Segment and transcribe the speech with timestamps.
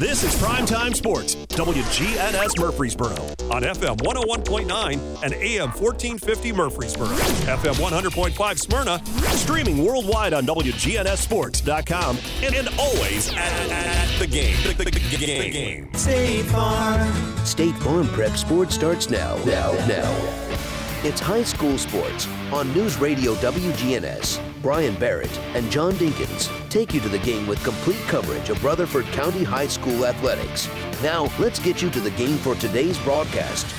[0.00, 3.16] This is Primetime Sports, WGNS Murfreesboro,
[3.54, 9.02] on FM 101.9 and AM 1450 Murfreesboro, FM 100.5 Smyrna,
[9.36, 14.56] streaming worldwide on WGNSSports.com, and, and always at, at the game.
[14.62, 15.92] The, the, the, the game.
[15.92, 17.36] State Farm.
[17.44, 19.36] State Farm Prep Sports starts now.
[19.44, 20.64] Now, now.
[21.04, 24.49] It's high school sports on News Radio WGNS.
[24.62, 29.06] Brian Barrett and John Dinkins take you to the game with complete coverage of Rutherford
[29.06, 30.68] County High School athletics.
[31.02, 33.74] Now, let's get you to the game for today's broadcast.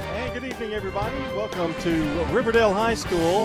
[0.00, 1.16] And good evening, everybody.
[1.36, 3.44] Welcome to Riverdale High School,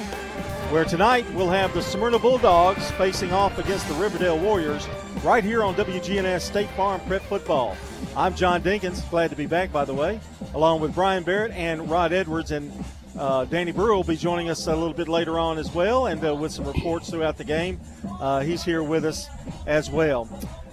[0.69, 4.87] where tonight we'll have the Smyrna Bulldogs facing off against the Riverdale Warriors
[5.25, 7.75] right here on WGNS State Farm Prep Football.
[8.15, 10.21] I'm John Dinkins, glad to be back, by the way,
[10.53, 12.51] along with Brian Barrett and Rod Edwards.
[12.51, 12.71] And
[13.17, 16.23] uh, Danny Brewer will be joining us a little bit later on as well, and
[16.25, 17.79] uh, with some reports throughout the game.
[18.19, 19.27] Uh, he's here with us
[19.65, 20.29] as well.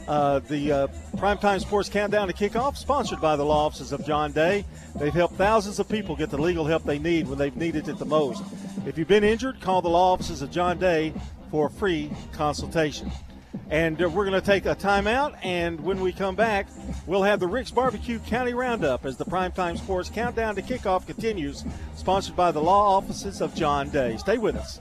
[0.06, 0.86] Uh, the uh,
[1.16, 4.64] Primetime Sports Countdown to Kickoff, sponsored by the law offices of John Day.
[4.96, 7.96] They've helped thousands of people get the legal help they need when they've needed it
[7.96, 8.42] the most.
[8.86, 11.14] If you've been injured, call the law offices of John Day
[11.50, 13.10] for a free consultation.
[13.70, 16.66] And uh, we're going to take a timeout, and when we come back,
[17.06, 21.64] we'll have the Rick's Barbecue County Roundup as the Primetime Sports Countdown to Kickoff continues,
[21.96, 24.16] sponsored by the law offices of John Day.
[24.18, 24.80] Stay with us.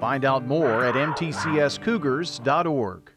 [0.00, 3.12] Find out more at mtcscougars.org.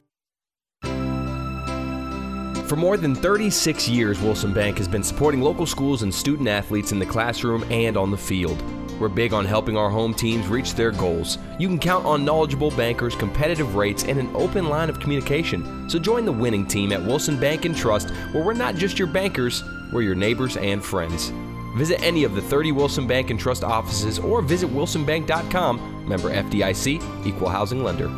[2.67, 6.93] For more than 36 years, Wilson Bank has been supporting local schools and student athletes
[6.93, 8.63] in the classroom and on the field.
[8.97, 11.37] We're big on helping our home teams reach their goals.
[11.59, 15.89] You can count on knowledgeable bankers, competitive rates, and an open line of communication.
[15.89, 19.07] So join the winning team at Wilson Bank and Trust, where we're not just your
[19.07, 21.33] bankers, we're your neighbors and friends.
[21.75, 26.07] Visit any of the 30 Wilson Bank and Trust offices or visit wilsonbank.com.
[26.07, 28.09] Member FDIC, equal housing lender.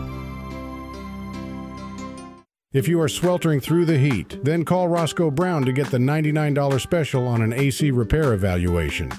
[2.73, 6.81] If you are sweltering through the heat, then call Roscoe Brown to get the $99
[6.81, 9.11] special on an AC repair evaluation.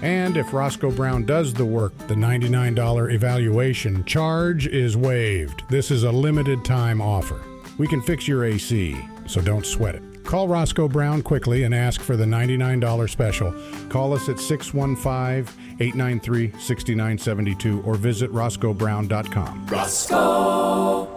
[0.00, 5.64] And if Roscoe Brown does the work, the $99 evaluation charge is waived.
[5.68, 7.42] This is a limited time offer.
[7.76, 8.96] We can fix your AC,
[9.26, 10.07] so don't sweat it.
[10.28, 13.50] Call Roscoe Brown quickly and ask for the $99 special.
[13.88, 19.66] Call us at 615 893 6972 or visit roscoebrown.com.
[19.68, 21.07] Roscoe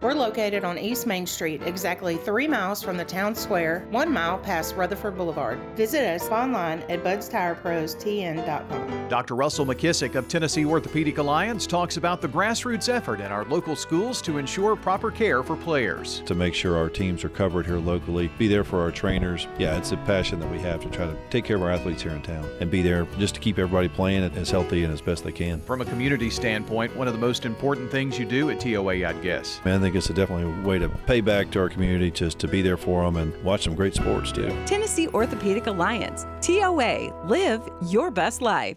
[0.00, 4.38] We're located on East Main Street, exactly three miles from the town square, one mile
[4.38, 5.58] past Rutherford Boulevard.
[5.74, 9.08] Visit us online at budstirepros.tn.com.
[9.08, 9.34] Dr.
[9.34, 14.22] Russell McKissick of Tennessee Orthopedic Alliance talks about the grassroots effort in our local schools
[14.22, 16.22] to ensure proper care for players.
[16.26, 19.48] To make sure our teams are covered here locally, be there for our trainers.
[19.58, 22.02] Yeah, it's a passion that we have to try to take care of our athletes
[22.02, 25.00] here in town and be there just to keep everybody playing as healthy and as
[25.00, 25.60] best they can.
[25.62, 29.20] From a community standpoint, one of the most important things you do at TOA, I'd
[29.22, 29.60] guess.
[29.64, 32.38] Man, I think it's a definitely a way to pay back to our community just
[32.38, 34.48] to be there for them and watch some great sports too.
[34.66, 38.76] Tennessee Orthopedic Alliance, TOA, live your best life.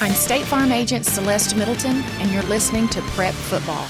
[0.00, 3.88] I'm State Farm Agent Celeste Middleton, and you're listening to Prep Football.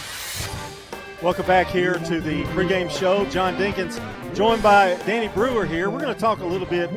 [1.23, 3.27] Welcome back here to the pregame show.
[3.27, 4.01] John Dinkins,
[4.35, 5.91] joined by Danny Brewer here.
[5.91, 6.89] We're going to talk a little bit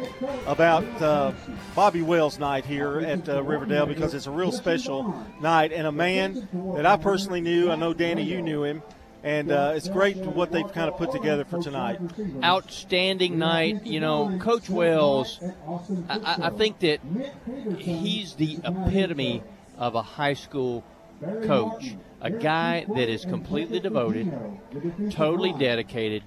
[0.45, 1.33] about uh,
[1.75, 5.91] Bobby Wells night here at uh, Riverdale because it's a real special night and a
[5.91, 7.69] man that I personally knew.
[7.69, 8.81] I know, Danny, you knew him.
[9.23, 11.99] And uh, it's great what they've kind of put together for tonight.
[12.43, 13.85] Outstanding night.
[13.85, 15.39] You know, Coach Wells,
[16.09, 16.99] I, I think that
[17.77, 19.43] he's the epitome
[19.77, 20.83] of a high school
[21.43, 24.31] coach, a guy that is completely devoted,
[25.11, 26.23] totally dedicated,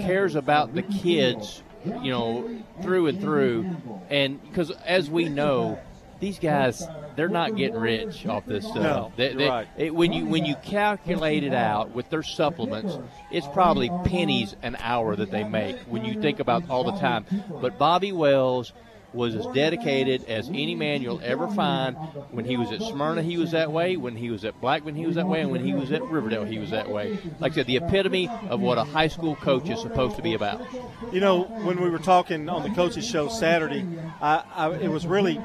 [0.00, 3.70] cares about the kids, you know, through and through.
[4.10, 5.78] And because as we know,
[6.22, 6.86] these guys
[7.16, 8.76] they're not getting rich off this stuff.
[8.82, 9.66] No, They- they- right.
[9.76, 12.98] it- when you when you calculate it out with their supplements,
[13.30, 17.26] it's probably pennies an hour that they make when you think about all the time.
[17.60, 18.72] But Bobby Wells
[19.12, 21.96] was as dedicated as any man you'll ever find.
[22.30, 23.96] When he was at Smyrna, he was that way.
[23.96, 25.40] When he was at Blackman, he was that way.
[25.40, 27.18] And when he was at Riverdale, he was that way.
[27.38, 30.34] Like I said, the epitome of what a high school coach is supposed to be
[30.34, 30.62] about.
[31.12, 33.86] You know, when we were talking on the coaches show Saturday,
[34.20, 35.40] I, I, it was really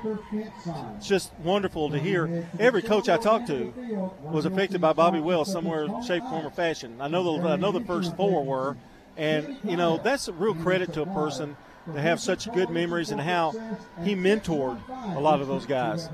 [1.01, 2.47] just wonderful to hear.
[2.59, 3.73] Every coach I talked to
[4.21, 6.97] was affected by Bobby Wells somewhere, shape, form, or fashion.
[6.99, 8.77] I know the I know the first four were,
[9.15, 11.57] and you know that's a real credit to a person
[11.93, 13.53] to have such good memories and how
[14.03, 14.79] he mentored
[15.15, 16.09] a lot of those guys.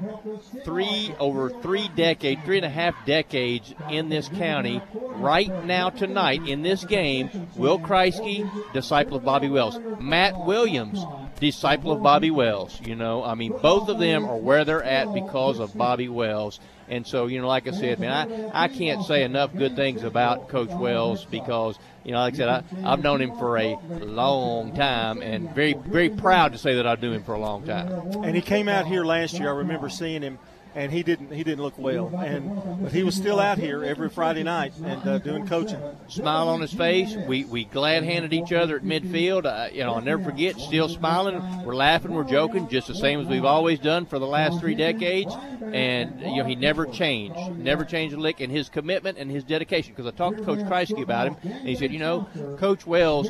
[0.64, 4.82] three over three decades, three and a half decades in this county.
[4.94, 11.00] Right now, tonight in this game, Will Kreisky, disciple of Bobby Wells, Matt Williams,
[11.44, 12.80] disciple of Bobby Wells.
[12.84, 16.60] You know, I mean, both of them are where they're at because of Bobby Wells.
[16.90, 20.04] And so, you know, like I said, man, I, I can't say enough good things
[20.04, 23.78] about Coach Wells because, you know, like I said, I, I've known him for a
[24.02, 27.66] long time and very, very proud to say that I knew him for a long
[27.66, 27.90] time.
[28.24, 29.50] And he came out here last year.
[29.50, 30.40] I remember seeing him,
[30.76, 32.08] and he didn't he didn't look well.
[32.16, 35.80] And but he was still out here every Friday night and uh, doing coaching.
[36.08, 37.16] smile on his face.
[37.28, 39.46] We we glad handed each other at midfield.
[39.46, 40.60] Uh, you know, I'll never forget.
[40.60, 41.42] Still smiling.
[41.64, 42.14] We're laughing.
[42.14, 45.34] We're joking, just the same as we've always done for the last three decades.
[45.62, 47.58] And you know, he never changed.
[47.58, 48.40] Never changed a lick.
[48.40, 49.94] And his commitment and his dedication.
[49.96, 52.28] Because I talked to Coach Kreisky about him, and he said, you know,
[52.58, 53.30] Coach Wells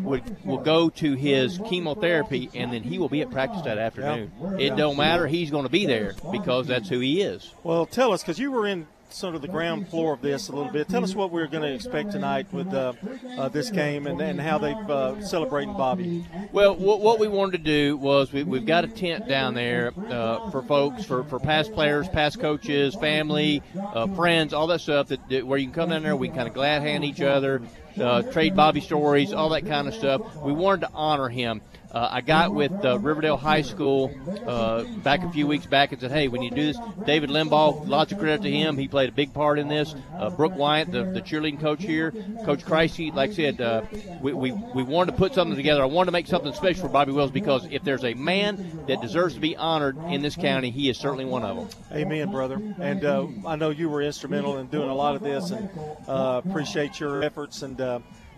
[0.00, 4.32] would will go to his chemotherapy, and then he will be at practice that afternoon.
[4.58, 5.26] It don't matter.
[5.26, 7.54] He's going to be there because that's who he is.
[7.64, 10.52] Well, tell us because you were in sort of the ground floor of this a
[10.52, 10.88] little bit.
[10.88, 12.92] Tell us what we're going to expect tonight with uh,
[13.38, 16.26] uh, this game and, and how they've uh, celebrating Bobby.
[16.52, 19.92] Well, what, what we wanted to do was we, we've got a tent down there
[20.10, 25.08] uh, for folks, for, for past players, past coaches, family, uh, friends, all that stuff
[25.08, 27.62] that, that where you can come down there, we kind of glad hand each other,
[27.98, 30.36] uh, trade Bobby stories, all that kind of stuff.
[30.42, 31.62] We wanted to honor him.
[31.96, 34.14] Uh, I got with uh, Riverdale High School
[34.46, 37.88] uh, back a few weeks back and said, "Hey, when you do this." David Limbaugh,
[37.88, 38.76] lots of credit to him.
[38.76, 39.94] He played a big part in this.
[40.14, 42.10] Uh, Brooke Wyatt, the, the cheerleading coach here,
[42.44, 43.80] Coach Kreisky, like I said, uh,
[44.20, 45.80] we, we we wanted to put something together.
[45.80, 49.00] I wanted to make something special for Bobby Wells because if there's a man that
[49.00, 51.82] deserves to be honored in this county, he is certainly one of them.
[51.96, 52.60] Amen, brother.
[52.78, 55.70] And uh, I know you were instrumental in doing a lot of this, and
[56.06, 57.80] appreciate your efforts and.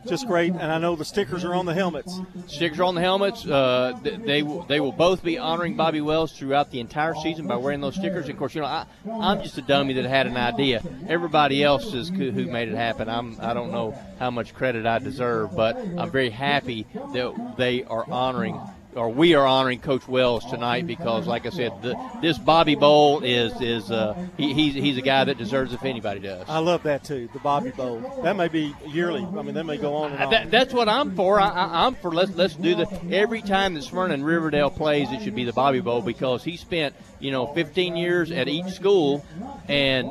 [0.08, 2.18] Just great, and I know the stickers are on the helmets.
[2.46, 3.46] Stickers are on the helmets.
[3.46, 7.56] Uh, they will, they will both be honoring Bobby Wells throughout the entire season by
[7.56, 8.24] wearing those stickers.
[8.24, 10.82] And of course, you know I, I'm just a dummy that had an idea.
[11.08, 13.08] Everybody else is who made it happen.
[13.08, 17.84] I'm I don't know how much credit I deserve, but I'm very happy that they
[17.84, 18.58] are honoring.
[18.94, 23.22] Or we are honoring Coach Wells tonight because, like I said, the, this Bobby Bowl
[23.22, 26.48] is is uh, he, he's he's a guy that deserves if anybody does.
[26.48, 28.00] I love that too, the Bobby Bowl.
[28.22, 29.24] That may be yearly.
[29.24, 30.30] I mean, that may go on and on.
[30.30, 31.38] That, that's what I'm for.
[31.38, 35.12] I, I, I'm for let's let's do the every time that Smyrna and Riverdale plays,
[35.12, 38.70] it should be the Bobby Bowl because he spent you know 15 years at each
[38.70, 39.24] school
[39.68, 40.10] and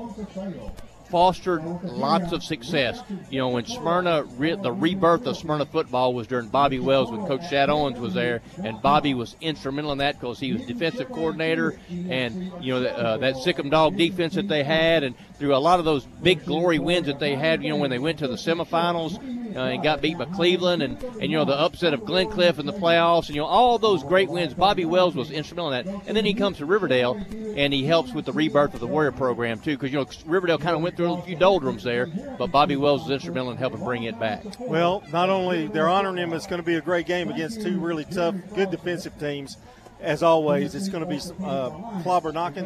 [1.09, 3.01] fostered lots of success.
[3.29, 7.25] You know, when Smyrna, re, the rebirth of Smyrna football was during Bobby Wells when
[7.25, 11.09] Coach Shad Owens was there, and Bobby was instrumental in that because he was defensive
[11.09, 15.57] coordinator, and you know uh, that Sick'em Dog defense that they had, and through a
[15.57, 18.27] lot of those big glory wins that they had, you know, when they went to
[18.27, 22.01] the semifinals uh, and got beat by Cleveland, and and you know the upset of
[22.01, 24.53] Glencliff in the playoffs, and you know all those great wins.
[24.53, 27.19] Bobby Wells was instrumental in that, and then he comes to Riverdale
[27.57, 30.59] and he helps with the rebirth of the Warrior program too, because you know Riverdale
[30.59, 32.05] kind of went through a few doldrums there,
[32.37, 34.43] but Bobby Wells was instrumental in helping bring it back.
[34.59, 37.79] Well, not only they're honoring him, it's going to be a great game against two
[37.79, 39.57] really tough, good defensive teams.
[39.99, 41.69] As always, it's going to be uh,
[42.03, 42.65] clobber knocking.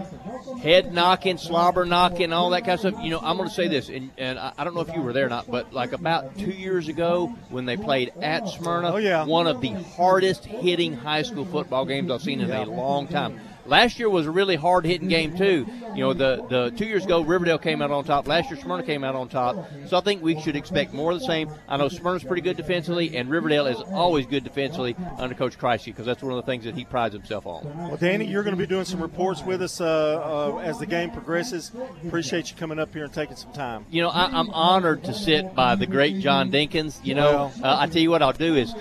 [0.61, 3.03] head knocking, slobber knocking, all that kind of stuff.
[3.03, 5.01] You know, I'm going to say this, and, and I, I don't know if you
[5.01, 8.93] were there or not, but like about two years ago when they played at Smyrna,
[8.93, 9.25] Oh, yeah.
[9.25, 13.39] one of the hardest hitting high school football games I've seen in a long time.
[13.65, 15.65] Last year was a really hard hitting game too.
[15.95, 18.27] You know, the the two years ago Riverdale came out on top.
[18.27, 19.69] Last year Smyrna came out on top.
[19.87, 21.49] So I think we should expect more of the same.
[21.67, 25.85] I know Smyrna's pretty good defensively, and Riverdale is always good defensively under Coach Kreisky
[25.87, 27.65] because that's one of the things that he prides himself on.
[27.77, 30.85] Well, Danny, you're going to be doing some reports with us uh, uh, as the
[30.85, 31.71] game progresses.
[32.05, 33.85] Appreciate you coming up here and taking some time.
[33.89, 37.03] You know, I, I'm honored to sit by the great John Dinkins.
[37.03, 38.73] You know, uh, I tell you what I'll do is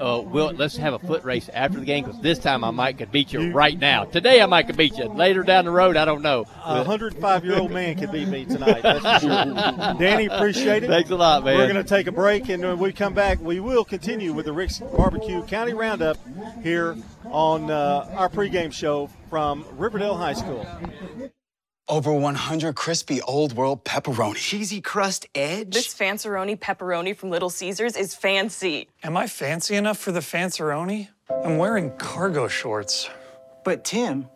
[0.00, 2.98] uh, we'll, let's have a foot race after the game because this time I might
[2.98, 4.04] could beat you right now.
[4.04, 5.06] Today I might could beat you.
[5.06, 6.44] Later down the road, I don't know.
[6.64, 8.82] A 105 year old man can beat me tonight.
[8.82, 9.30] That's for sure.
[9.98, 10.88] Danny, appreciate it.
[10.88, 11.56] Thanks a lot, man.
[11.56, 14.44] We're going to take a break, and when we come back, we will continue with
[14.44, 16.18] the Rick's Barbecue County Roundup
[16.62, 20.66] here on uh, our pregame show from Riverdale High School.
[21.88, 24.36] Over 100 crispy old world pepperoni.
[24.36, 25.72] Cheesy crust edge.
[25.72, 28.88] This Fanceroni pepperoni from Little Caesars is fancy.
[29.02, 31.08] Am I fancy enough for the Fanceroni?
[31.30, 33.08] I'm wearing cargo shorts.
[33.68, 34.26] But Tim,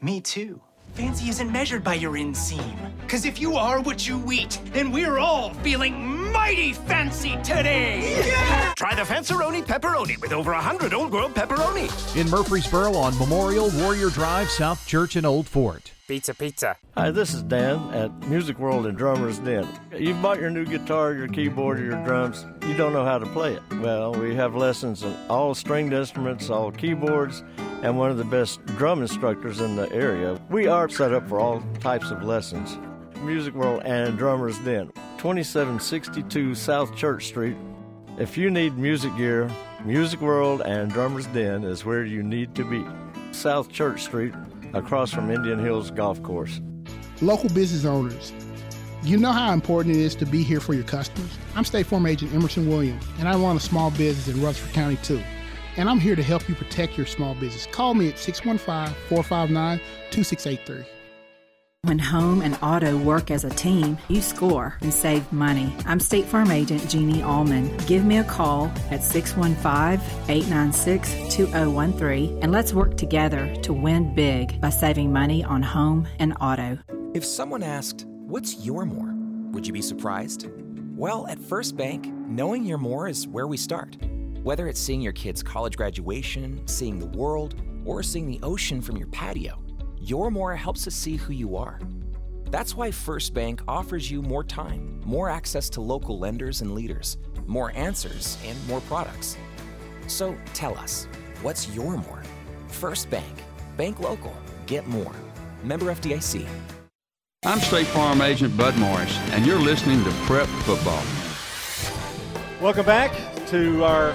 [0.00, 0.58] me too.
[0.94, 2.74] Fancy isn't measured by your inseam.
[3.02, 8.26] Because if you are what you eat, then we're all feeling mighty fancy today.
[8.26, 8.72] Yeah!
[8.74, 11.90] Try the Fanceroni pepperoni with over 100 Old World pepperoni.
[12.16, 15.93] In Murfreesboro on Memorial Warrior Drive, South Church and Old Fort.
[16.06, 16.76] Pizza, pizza.
[16.98, 19.66] Hi, this is Dan at Music World and Drummers Den.
[19.96, 22.44] You've bought your new guitar, your keyboard, or your drums.
[22.66, 23.62] You don't know how to play it.
[23.80, 27.42] Well, we have lessons on all stringed instruments, all keyboards,
[27.82, 30.38] and one of the best drum instructors in the area.
[30.50, 32.76] We are set up for all types of lessons.
[33.22, 37.56] Music World and Drummers Den, 2762 South Church Street.
[38.18, 39.50] If you need music gear,
[39.86, 42.84] Music World and Drummers Den is where you need to be.
[43.32, 44.34] South Church Street,
[44.74, 46.60] across from Indian Hills Golf Course.
[47.20, 48.32] Local business owners,
[49.02, 51.30] you know how important it is to be here for your customers.
[51.54, 54.96] I'm State Farm Agent Emerson Williams, and I run a small business in Rutherford County
[54.96, 55.22] too.
[55.76, 57.66] And I'm here to help you protect your small business.
[57.66, 59.78] Call me at 615 459
[60.10, 60.93] 2683.
[61.84, 65.70] When home and auto work as a team, you score and save money.
[65.84, 67.76] I'm State Farm Agent Jeannie Allman.
[67.86, 70.00] Give me a call at 615
[70.30, 76.34] 896 2013 and let's work together to win big by saving money on home and
[76.40, 76.78] auto.
[77.12, 79.12] If someone asked, What's your more?
[79.52, 80.48] Would you be surprised?
[80.96, 83.98] Well, at First Bank, knowing your more is where we start.
[84.42, 88.96] Whether it's seeing your kid's college graduation, seeing the world, or seeing the ocean from
[88.96, 89.63] your patio,
[90.04, 91.80] your more helps us see who you are.
[92.50, 97.16] That's why First Bank offers you more time, more access to local lenders and leaders,
[97.46, 99.38] more answers, and more products.
[100.06, 101.08] So tell us,
[101.40, 102.22] what's your more?
[102.68, 103.42] First Bank.
[103.78, 104.36] Bank local.
[104.66, 105.14] Get more.
[105.62, 106.46] Member FDIC.
[107.46, 111.02] I'm State Farm Agent Bud Morris, and you're listening to Prep Football.
[112.60, 113.12] Welcome back
[113.46, 114.12] to our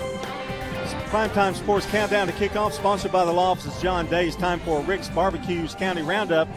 [1.09, 5.09] Primetime Sports Countdown to Kickoff, sponsored by the law offices John Day's time for Rick's
[5.09, 6.47] Barbecues County Roundup.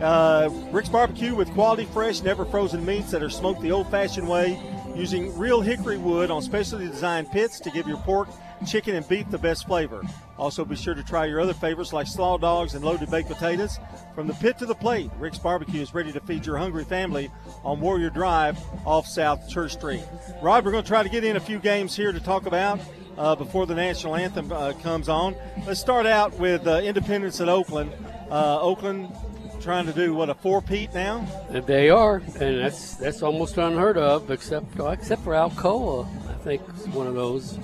[0.00, 4.28] Uh, Rick's Barbecue with quality, fresh, never frozen meats that are smoked the old fashioned
[4.28, 4.60] way
[4.96, 8.28] using real hickory wood on specially designed pits to give your pork,
[8.66, 10.02] chicken, and beef the best flavor.
[10.36, 13.78] Also, be sure to try your other favorites like slaw dogs and loaded baked potatoes.
[14.16, 17.30] From the pit to the plate, Rick's Barbecue is ready to feed your hungry family
[17.62, 20.02] on Warrior Drive off South Church Street.
[20.42, 22.80] Rod, we're going to try to get in a few games here to talk about
[23.18, 25.34] uh, before the national anthem uh, comes on.
[25.66, 27.92] Let's start out with uh, Independence at Oakland.
[28.30, 29.14] Uh, Oakland
[29.60, 31.26] trying to do what a four-peat now.
[31.50, 36.06] They are, and that's that's almost unheard of, except except for Alcoa.
[36.28, 37.58] I think it's one of those,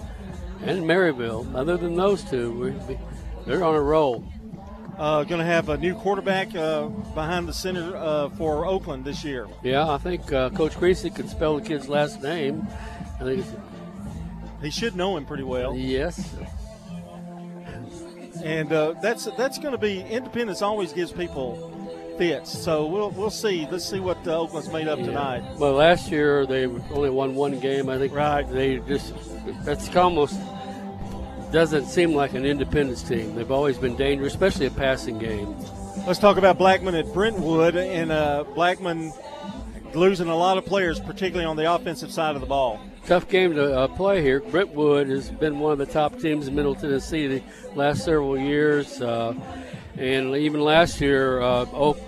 [0.63, 1.55] and Maryville.
[1.55, 2.75] Other than those two,
[3.47, 4.25] they're on a roll.
[4.99, 9.23] Uh, going to have a new quarterback uh, behind the center uh, for Oakland this
[9.25, 9.47] year.
[9.63, 12.67] Yeah, I think uh, Coach Creasy can spell the kid's last name.
[13.21, 13.47] I think
[14.63, 15.75] he should know him pretty well.
[15.75, 16.35] Yes.
[18.43, 20.63] And uh, that's that's going to be Independence.
[20.63, 21.75] Always gives people
[22.19, 22.57] fits.
[22.57, 23.67] So we'll we'll see.
[23.71, 25.07] Let's see what uh, Oakland's made up yeah.
[25.07, 25.57] tonight.
[25.57, 27.89] Well, last year they only won one game.
[27.89, 28.13] I think.
[28.15, 28.49] Right.
[28.49, 29.13] They just
[29.65, 30.39] that's almost
[31.51, 33.35] doesn't seem like an Independence team.
[33.35, 35.57] They've always been dangerous, especially a passing game.
[36.07, 39.13] Let's talk about Blackman at Brentwood and uh, Blackman
[39.95, 42.81] losing a lot of players, particularly on the offensive side of the ball.
[43.09, 44.39] Tough game to uh, play here.
[44.39, 47.43] Brentwood has been one of the top teams in Middle Tennessee the
[47.75, 49.01] last several years.
[49.01, 49.33] Uh,
[49.97, 51.99] and even last year, uh, Oak,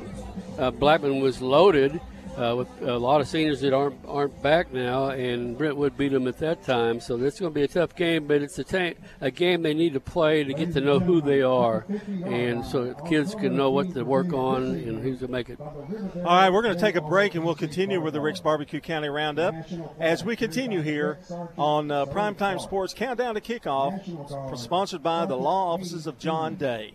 [0.58, 1.98] uh, Blackman was loaded
[2.40, 6.26] uh, with a lot of seniors that aren't aren't back now, and Brentwood beat them
[6.26, 7.00] at that time.
[7.00, 9.62] So this is going to be a tough game, but it's a, ta- a game
[9.62, 11.84] they need to play to get to know who they are,
[12.24, 15.60] and so the kids can know what to work on and who's to make it.
[15.60, 18.80] All right, we're going to take a break, and we'll continue with the Rick's Barbecue
[18.80, 19.54] County Roundup
[19.98, 21.18] as we continue here
[21.58, 26.94] on uh, Primetime Sports Countdown to Kickoff, sponsored by the law offices of John Day.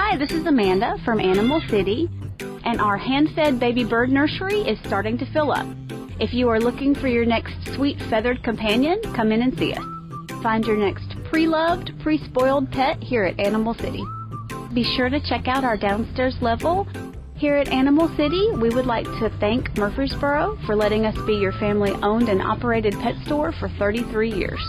[0.00, 2.08] Hi, this is Amanda from Animal City,
[2.64, 5.66] and our hand fed baby bird nursery is starting to fill up.
[6.20, 9.82] If you are looking for your next sweet feathered companion, come in and see us.
[10.40, 14.04] Find your next pre loved, pre spoiled pet here at Animal City.
[14.72, 16.86] Be sure to check out our downstairs level.
[17.34, 21.52] Here at Animal City, we would like to thank Murfreesboro for letting us be your
[21.52, 24.64] family owned and operated pet store for 33 years.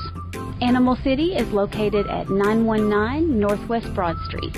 [0.61, 4.57] Animal City is located at 919 Northwest Broad Street.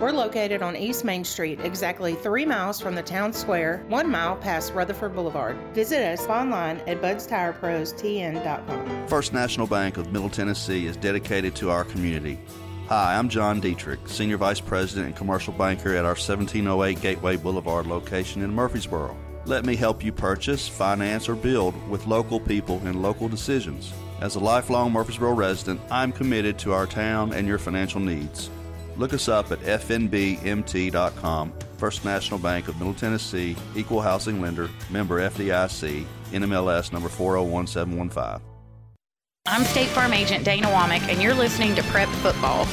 [0.00, 4.34] We're located on East Main Street, exactly three miles from the town square, one mile
[4.34, 5.56] past Rutherford Boulevard.
[5.72, 9.06] Visit us online at budstireprostn.com.
[9.06, 12.40] First National Bank of Middle Tennessee is dedicated to our community.
[12.88, 17.86] Hi, I'm John Dietrich, Senior Vice President and Commercial Banker at our 1708 Gateway Boulevard
[17.86, 19.16] location in Murfreesboro.
[19.46, 23.92] Let me help you purchase, finance, or build with local people and local decisions.
[24.20, 28.50] As a lifelong Murfreesboro resident, I'm committed to our town and your financial needs.
[28.96, 31.52] Look us up at fnbmt.com.
[31.76, 38.40] First National Bank of Middle Tennessee, Equal Housing Lender, member FDIC, NMLS number 401715.
[39.46, 42.66] I'm State Farm Agent Dana Womack, and you're listening to Prep Football.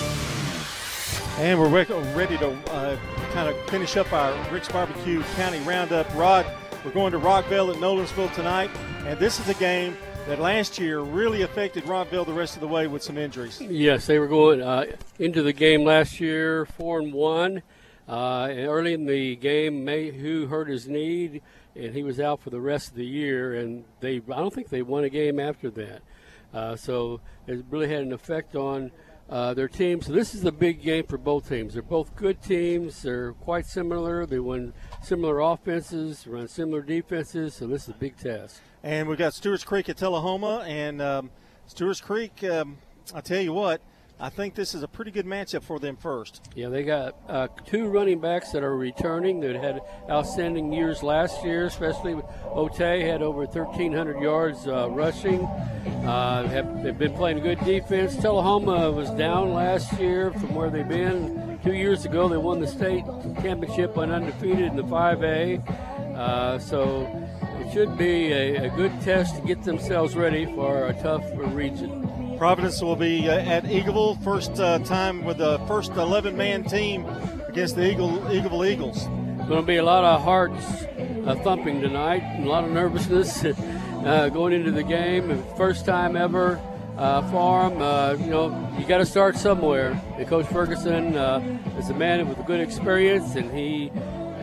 [1.38, 1.70] And we're
[2.14, 2.98] ready to uh,
[3.34, 6.08] kind of finish up our Rick's Barbecue County Roundup.
[6.16, 6.46] Rod,
[6.86, 8.70] we're going to Rockvale at Nolensville tonight,
[9.06, 12.68] and this is a game that last year really affected Rockvale the rest of the
[12.68, 13.60] way with some injuries.
[13.60, 14.86] Yes, they were going uh,
[15.20, 17.64] into the game last year four and one.
[18.08, 21.42] Uh, and early in the game, Mayhew hurt his knee,
[21.76, 23.56] and he was out for the rest of the year.
[23.56, 26.02] And they, I don't think they won a game after that.
[26.54, 28.92] Uh, so it really had an effect on
[29.30, 30.02] uh, their team.
[30.02, 31.74] So this is a big game for both teams.
[31.74, 33.02] They're both good teams.
[33.02, 34.26] They're quite similar.
[34.26, 37.56] They win similar offenses, run similar defenses.
[37.56, 38.62] So this is a big test.
[38.84, 41.32] And we've got Stewart's Creek at Tullahoma, and um,
[41.68, 42.44] Stewart's Creek.
[42.44, 42.78] Um,
[43.14, 43.82] I tell you what,
[44.20, 46.48] I think this is a pretty good matchup for them first.
[46.56, 51.44] Yeah, they got uh, two running backs that are returning that had outstanding years last
[51.44, 52.14] year, especially
[52.46, 55.46] Otay had over 1,300 yards uh, rushing.
[55.46, 58.16] Uh, have, they've been playing good defense.
[58.16, 61.60] Tullahoma was down last year from where they've been.
[61.64, 63.04] Two years ago, they won the state
[63.42, 65.68] championship on undefeated in the 5A.
[66.16, 67.08] Uh, so
[67.62, 72.36] it should be a, a, good test to get themselves ready for a tough region.
[72.38, 77.06] Providence will be uh, at Eagleville, first uh, time with the first 11 man team
[77.48, 79.06] against the Eagle, Eagleville Eagles.
[79.48, 80.66] Going to be a lot of hearts
[81.28, 83.46] uh, thumping tonight, a lot of nervousness
[84.06, 85.44] uh, going into the game.
[85.56, 86.60] First time ever
[86.98, 87.82] uh, them.
[87.82, 90.02] Uh, you know, you got to start somewhere.
[90.18, 91.16] And Coach Ferguson
[91.78, 93.92] is a man with a good experience, and he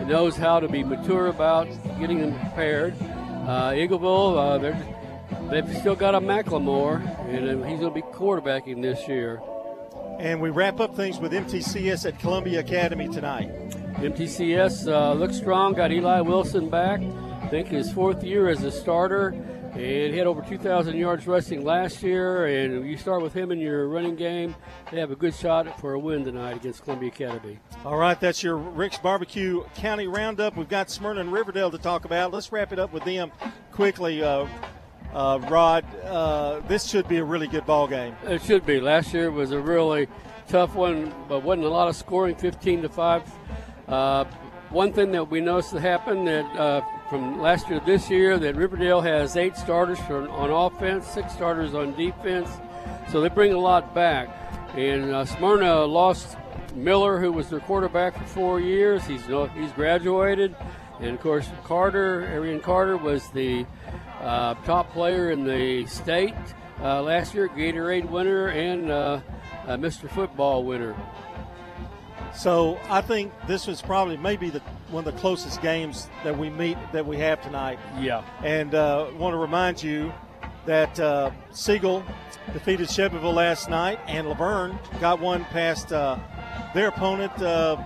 [0.08, 1.68] knows how to be mature about
[2.00, 2.94] getting them prepared.
[3.02, 8.80] Uh, Eagleville, uh, they've still got a McLemore, and uh, he's going to be quarterbacking
[8.80, 9.42] this year.
[10.18, 13.50] And we wrap up things with MTCS at Columbia Academy tonight.
[13.96, 17.00] MTCS uh, looks strong, got Eli Wilson back.
[17.42, 19.30] I think his fourth year as a starter.
[19.78, 22.46] And he had over 2,000 yards rushing last year.
[22.46, 24.56] And you start with him in your running game,
[24.90, 27.60] they have a good shot for a win tonight against Columbia Academy.
[27.84, 30.56] All right, that's your Rick's Barbecue County Roundup.
[30.56, 32.32] We've got Smyrna and Riverdale to talk about.
[32.32, 33.30] Let's wrap it up with them
[33.70, 34.20] quickly.
[34.20, 34.48] Uh,
[35.14, 38.16] uh, Rod, uh, this should be a really good ball game.
[38.24, 38.80] It should be.
[38.80, 40.08] Last year was a really
[40.48, 43.22] tough one, but wasn't a lot of scoring, 15 to five.
[43.86, 44.24] Uh,
[44.70, 48.38] one thing that we noticed that happened that uh, from last year to this year
[48.38, 52.50] that Riverdale has eight starters for, on offense, six starters on defense,
[53.10, 54.28] so they bring a lot back.
[54.74, 56.36] And uh, Smyrna lost
[56.74, 59.04] Miller, who was their quarterback for four years.
[59.06, 60.54] He's he's graduated,
[61.00, 63.64] and of course Carter, Arion Carter, was the
[64.20, 66.34] uh, top player in the state
[66.80, 69.20] uh, last year, Gatorade winner and uh,
[69.66, 70.08] Mr.
[70.10, 70.94] Football winner.
[72.34, 76.50] So I think this was probably maybe the one of the closest games that we
[76.50, 77.78] meet that we have tonight.
[78.00, 78.22] Yeah.
[78.42, 80.12] And uh, want to remind you
[80.66, 82.04] that uh, Siegel
[82.52, 86.18] defeated Shelbyville last night, and La Vergne got one past uh,
[86.74, 87.76] their opponent uh,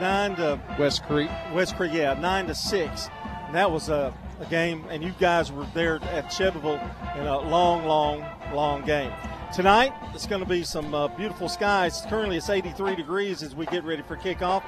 [0.00, 1.30] nine to West Creek.
[1.52, 3.08] West Creek, yeah, nine to six.
[3.46, 6.80] And that was a, a game, and you guys were there at Shelbyville
[7.16, 8.24] in a long, long,
[8.54, 9.12] long game.
[9.52, 12.02] Tonight, it's going to be some uh, beautiful skies.
[12.08, 14.62] Currently, it's 83 degrees as we get ready for kickoff.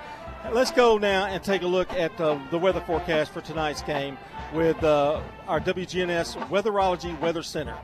[0.52, 4.18] Let's go now and take a look at uh, the weather forecast for tonight's game
[4.52, 7.76] with uh, our WGNS Weatherology Weather Center.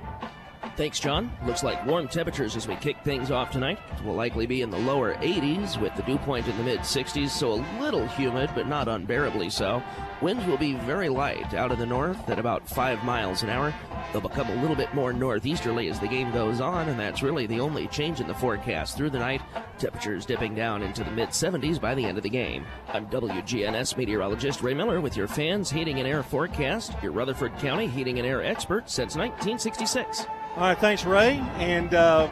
[0.81, 1.31] Thanks, John.
[1.45, 3.79] Looks like warm temperatures as we kick things off tonight.
[4.03, 7.29] We'll likely be in the lower 80s with the dew point in the mid 60s,
[7.29, 9.83] so a little humid, but not unbearably so.
[10.23, 13.75] Winds will be very light out of the north at about 5 miles an hour.
[14.11, 17.45] They'll become a little bit more northeasterly as the game goes on, and that's really
[17.45, 19.43] the only change in the forecast through the night.
[19.79, 22.65] Temperatures dipping down into the mid 70s by the end of the game.
[22.89, 27.87] I'm WGNS meteorologist Ray Miller with your fans heating and air forecast, your Rutherford County
[27.87, 30.25] heating and air expert since 1966.
[30.57, 31.39] All right, thanks, Ray.
[31.59, 32.31] And uh,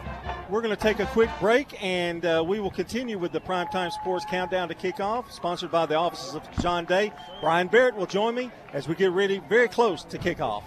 [0.50, 3.92] we're going to take a quick break, and uh, we will continue with the Primetime
[3.92, 7.12] Sports Countdown to Kickoff, sponsored by the offices of John Day.
[7.40, 10.64] Brian Barrett will join me as we get ready very close to kickoff.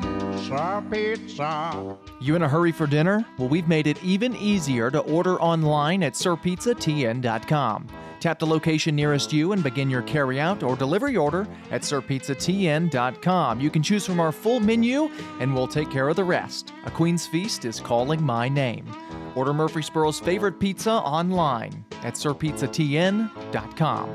[0.00, 1.96] Pizza, pizza.
[2.20, 3.24] You in a hurry for dinner?
[3.38, 7.88] Well, we've made it even easier to order online at sirpizzatn.com.
[8.22, 13.60] Tap the location nearest you and begin your carryout or delivery order at sirpizzatn.com.
[13.60, 16.72] You can choose from our full menu and we'll take care of the rest.
[16.86, 18.86] A Queen's Feast is calling my name.
[19.34, 24.14] Order Murfreesboro's favorite pizza online at sirpizzatn.com.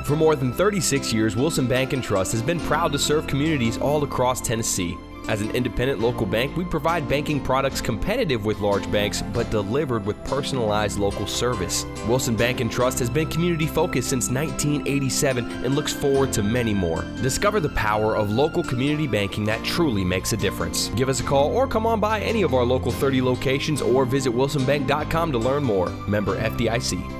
[0.05, 3.79] For more than 36 years, Wilson Bank and Trust has been proud to serve communities
[3.79, 4.97] all across Tennessee.
[5.29, 10.05] As an independent local bank, we provide banking products competitive with large banks, but delivered
[10.05, 11.87] with personalized local service.
[12.09, 16.75] Wilson Bank and Trust has been community focused since 1987 and looks forward to many
[16.75, 17.03] more.
[17.23, 20.89] Discover the power of local community banking that truly makes a difference.
[20.97, 24.05] Give us a call or come on by any of our local 30 locations or
[24.05, 25.91] visit wilsonbank.com to learn more.
[26.09, 27.20] Member FDIC.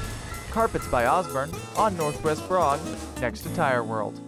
[0.51, 2.79] Carpets by Osborne on Northwest Broad,
[3.19, 4.19] next to Tire World.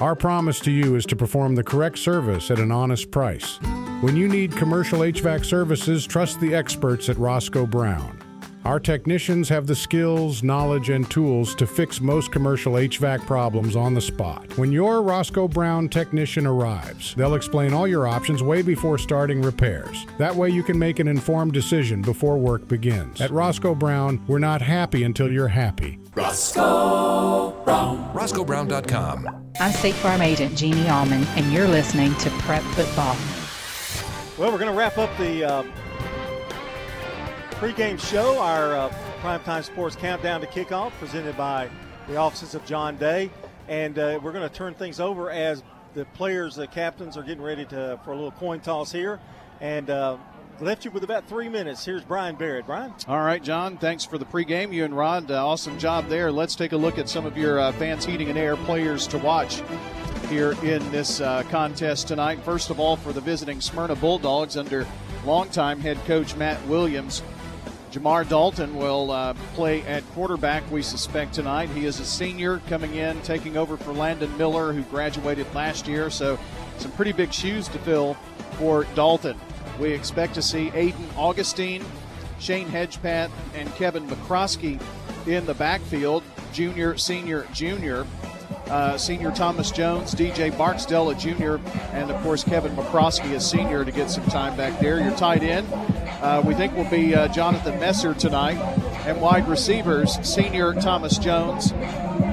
[0.00, 3.58] Our promise to you is to perform the correct service at an honest price.
[4.00, 8.21] When you need commercial HVAC services, trust the experts at Roscoe Brown.
[8.64, 13.92] Our technicians have the skills, knowledge, and tools to fix most commercial HVAC problems on
[13.92, 14.56] the spot.
[14.56, 20.06] When your Roscoe Brown technician arrives, they'll explain all your options way before starting repairs.
[20.18, 23.20] That way you can make an informed decision before work begins.
[23.20, 25.98] At Roscoe Brown, we're not happy until you're happy.
[26.14, 28.14] Roscoe Brown.
[28.14, 29.54] RoscoeBrown.com.
[29.58, 33.16] I'm State Farm Agent Jeannie Allman, and you're listening to Prep Football.
[34.38, 35.62] Well, we're going to wrap up the uh,
[37.62, 41.70] pregame show, our uh, primetime sports countdown to kickoff, presented by
[42.08, 43.30] the offices of John Day,
[43.68, 45.62] and uh, we're going to turn things over as
[45.94, 49.20] the players, the captains, are getting ready to for a little coin toss here,
[49.60, 49.88] and.
[49.88, 50.16] Uh,
[50.60, 51.84] left you with about three minutes.
[51.84, 52.66] Here's Brian Barrett.
[52.66, 52.92] Brian?
[53.08, 54.72] All right, John, thanks for the pregame.
[54.72, 56.30] You and Rod, uh, awesome job there.
[56.30, 59.18] Let's take a look at some of your uh, fans heating and air players to
[59.18, 59.60] watch
[60.28, 62.38] here in this uh, contest tonight.
[62.44, 64.86] First of all, for the visiting Smyrna Bulldogs under
[65.24, 67.22] longtime head coach Matt Williams,
[67.92, 71.68] Jamar Dalton will uh, play at quarterback, we suspect, tonight.
[71.68, 76.08] He is a senior coming in, taking over for Landon Miller, who graduated last year.
[76.08, 76.38] So,
[76.78, 78.14] some pretty big shoes to fill
[78.52, 79.38] for Dalton.
[79.78, 81.84] We expect to see Aiden Augustine,
[82.38, 84.80] Shane Hedgepat, and Kevin McCroskey
[85.26, 86.22] in the backfield.
[86.54, 88.06] Junior, senior, junior.
[88.68, 91.60] Uh, senior Thomas Jones, DJ Barksdale, a junior,
[91.92, 94.98] and of course Kevin McCroskey, a senior, to get some time back there.
[94.98, 95.66] Your tight end,
[96.22, 98.56] uh, we think will be uh, Jonathan Messer tonight,
[99.06, 101.74] and wide receivers, senior Thomas Jones,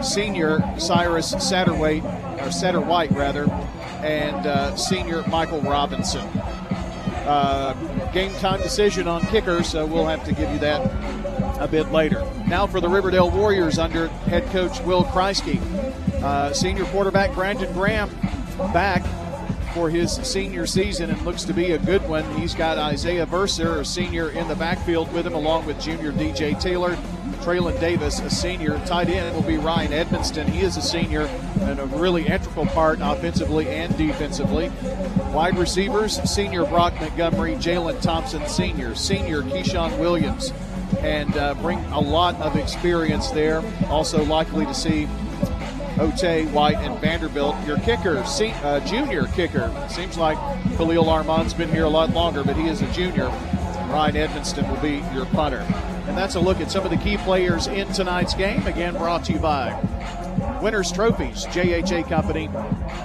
[0.02, 2.04] senior Cyrus Satterwhite,
[2.39, 3.49] or Satterwhite rather,
[4.04, 6.28] and uh, senior Michael Robinson.
[7.25, 7.73] Uh,
[8.13, 10.82] game time decision on kicker, so we'll have to give you that
[11.60, 12.25] a bit later.
[12.47, 15.60] Now for the Riverdale Warriors under head coach Will Kreisky.
[16.23, 18.10] Uh, senior quarterback Brandon Graham
[18.73, 19.04] back
[19.74, 22.24] for his senior season and looks to be a good one.
[22.38, 26.60] He's got Isaiah Verser, a senior, in the backfield with him, along with junior DJ
[26.60, 26.96] Taylor.
[27.42, 28.78] Traylon Davis, a senior.
[28.86, 30.48] Tight end will be Ryan Edmonston.
[30.50, 31.22] He is a senior
[31.62, 34.70] and a really integral part offensively and defensively.
[35.32, 38.94] Wide receivers, senior Brock Montgomery, Jalen Thompson, senior.
[38.96, 40.52] Senior Keyshawn Williams.
[41.00, 43.64] And uh, bring a lot of experience there.
[43.88, 45.08] Also likely to see
[46.00, 47.56] Ote, White, and Vanderbilt.
[47.66, 49.72] Your kicker, se- uh, junior kicker.
[49.90, 50.38] Seems like
[50.78, 53.28] Khalil Armand's been here a lot longer, but he is a junior.
[53.90, 55.66] Ryan Edmonston will be your punter.
[56.08, 58.66] And that's a look at some of the key players in tonight's game.
[58.66, 59.74] Again, brought to you by
[60.62, 62.50] Winners Trophies, JHA Company,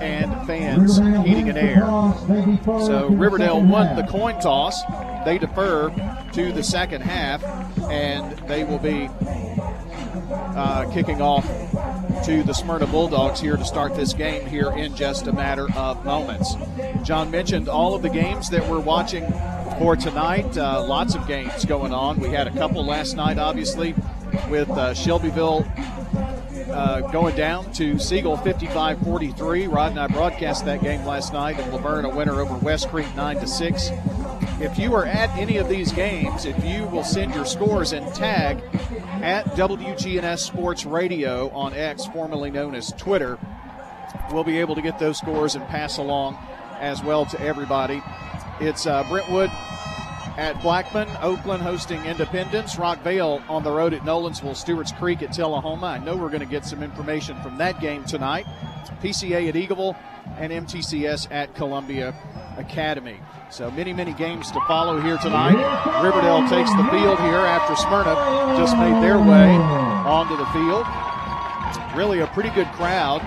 [0.01, 1.85] and Fans Heating and Air.
[2.87, 4.83] So Riverdale won the coin toss.
[5.25, 5.91] They defer
[6.33, 7.43] to the second half,
[7.91, 9.09] and they will be
[10.55, 11.47] uh, kicking off
[12.25, 16.05] to the Smyrna Bulldogs here to start this game here in just a matter of
[16.05, 16.55] moments.
[17.03, 19.27] John mentioned all of the games that we're watching
[19.79, 20.57] for tonight.
[20.57, 22.21] Uh, lots of games going on.
[22.21, 23.95] We had a couple last night, obviously,
[24.49, 25.67] with uh, Shelbyville
[26.71, 29.67] uh, going down to Siegel 55 43.
[29.67, 32.89] Rod and I broadcast that game last night, and La Vergne a winner over West
[32.89, 33.91] Creek 9 to 6.
[34.65, 38.15] If you are at any of these games, if you will send your scores and
[38.15, 38.63] tag
[39.21, 43.39] at WGNS Sports Radio on X, formerly known as Twitter,
[44.33, 46.39] we'll be able to get those scores and pass along
[46.81, 48.03] as well to everybody.
[48.59, 49.51] It's uh, Brentwood
[50.37, 55.87] at Blackman, Oakland hosting Independence, Rockvale on the road at Nolensville, Stewart's Creek at Tullahoma.
[55.87, 58.47] I know we're going to get some information from that game tonight.
[59.03, 59.97] PCA at Eagleville
[60.39, 62.15] and MTCS at Columbia
[62.57, 63.21] Academy.
[63.51, 65.55] So many, many games to follow here tonight.
[66.03, 68.15] Riverdale takes the field here after Smyrna
[68.57, 70.87] just made their way onto the field.
[71.97, 73.23] Really a pretty good crowd.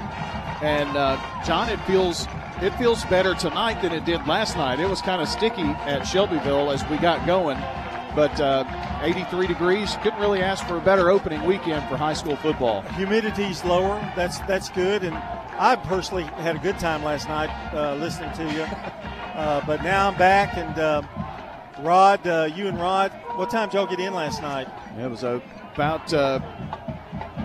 [0.61, 2.27] And uh, John, it feels
[2.61, 4.79] it feels better tonight than it did last night.
[4.79, 7.57] It was kind of sticky at Shelbyville as we got going,
[8.15, 8.65] but uh,
[9.01, 9.95] 83 degrees.
[10.01, 12.81] Couldn't really ask for a better opening weekend for high school football.
[12.83, 13.99] Humidity's lower.
[14.15, 18.53] That's that's good, and I personally had a good time last night uh, listening to
[18.53, 18.65] you.
[19.37, 21.03] Uh, but now I'm back, and uh,
[21.81, 24.67] Rod, uh, you and Rod, what time did y'all get in last night?
[24.97, 26.39] It was about uh,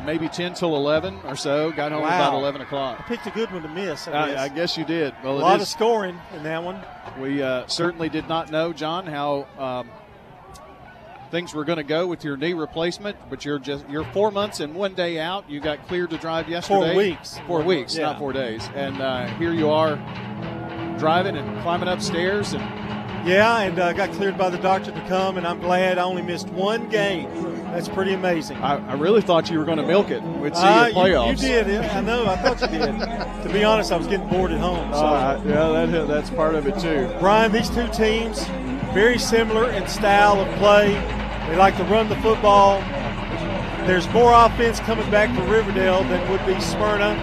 [0.04, 1.70] maybe 10 till 11 or so.
[1.72, 2.08] Got home Wow.
[2.08, 3.00] about 11 o'clock.
[3.00, 4.06] I picked a good one to miss.
[4.08, 5.14] I guess, I, I guess you did.
[5.22, 6.80] Well, a lot is- of scoring in that one.
[7.20, 9.90] We uh, certainly did not know, John, how um,
[11.30, 13.16] things were going to go with your knee replacement.
[13.30, 15.48] But you're just you're four months and one day out.
[15.48, 16.92] You got cleared to drive yesterday.
[16.92, 17.38] Four weeks.
[17.46, 18.06] Four weeks, Yeah.
[18.06, 18.68] not four days.
[18.74, 19.96] And uh, here you are,
[20.98, 22.62] driving and climbing upstairs and.
[23.24, 26.22] Yeah, and uh, got cleared by the doctor to come, and I'm glad I only
[26.22, 27.28] missed one game.
[27.72, 28.58] That's pretty amazing.
[28.58, 30.22] I, I really thought you were going to milk it.
[30.22, 31.26] We'd see Uh, you playoffs.
[31.42, 31.66] You, you did.
[31.68, 32.26] yeah, I know.
[32.26, 32.98] I thought you did.
[33.46, 34.92] to be honest, I was getting bored at home.
[34.92, 34.98] So.
[35.00, 37.10] Uh, yeah, that, that's part of it too.
[37.18, 38.44] Brian, these two teams
[38.92, 40.92] very similar in style of play.
[41.48, 42.80] They like to run the football.
[43.86, 47.16] There's more offense coming back for Riverdale than would be Smyrna.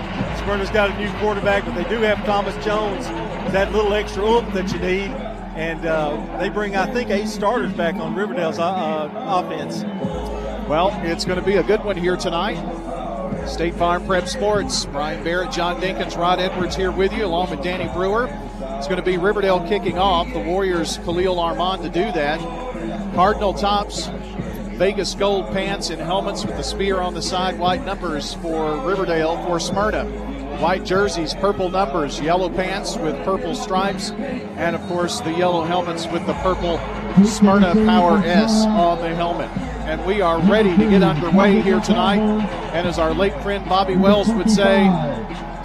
[0.43, 3.05] Smyrna's got a new quarterback, but they do have Thomas Jones,
[3.53, 5.11] that little extra oomph that you need.
[5.55, 9.83] And uh, they bring, I think, eight starters back on Riverdale's uh, uh, offense.
[10.69, 12.57] Well, it's going to be a good one here tonight.
[13.47, 14.85] State Farm Prep Sports.
[14.85, 18.29] Brian Barrett, John Dinkins, Rod Edwards here with you, along with Danny Brewer.
[18.77, 20.31] It's going to be Riverdale kicking off.
[20.31, 22.39] The Warriors, Khalil Armand, to do that.
[23.15, 24.09] Cardinal tops,
[24.77, 27.57] Vegas gold pants and helmets with the spear on the side.
[27.57, 30.05] White numbers for Riverdale for Smyrna.
[30.59, 36.05] White jerseys, purple numbers, yellow pants with purple stripes, and of course the yellow helmets
[36.05, 36.77] with the purple
[37.25, 39.49] Smyrna Power S on the helmet.
[39.89, 42.19] And we are ready to get underway here tonight.
[42.19, 44.87] And as our late friend Bobby Wells would say,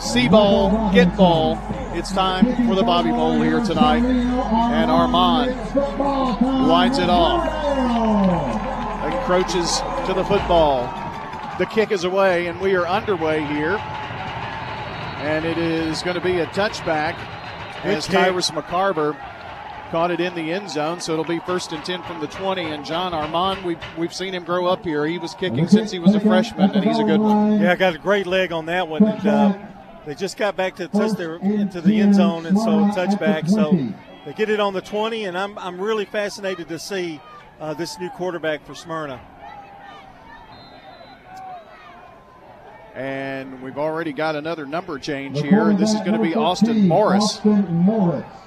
[0.00, 1.58] see ball, get ball.
[1.92, 4.02] It's time for the Bobby Bowl here tonight.
[4.02, 5.54] And Armand
[6.66, 7.44] lines it off.
[9.12, 10.84] Encroaches to the football.
[11.58, 13.76] The kick is away, and we are underway here.
[15.20, 17.14] And it is going to be a touchback
[17.84, 18.06] as.
[18.06, 19.18] Tyrus McCarver
[19.94, 21.00] caught it in the end zone.
[21.00, 22.62] So it'll be first and 10 from the 20.
[22.62, 25.06] And John Armand, we've, we've seen him grow up here.
[25.06, 27.60] He was kicking since he was a freshman, and he's a good one.
[27.60, 29.04] Yeah, I got a great leg on that one.
[29.04, 29.56] And, uh,
[30.04, 33.48] they just got back to the touch their, into the end zone, and so touchback.
[33.48, 33.70] So
[34.26, 37.20] they get it on the 20, and I'm, I'm really fascinated to see
[37.60, 39.20] uh, this new quarterback for Smyrna.
[42.96, 45.72] And we've already got another number change here.
[45.72, 47.40] This is going to be Austin Morris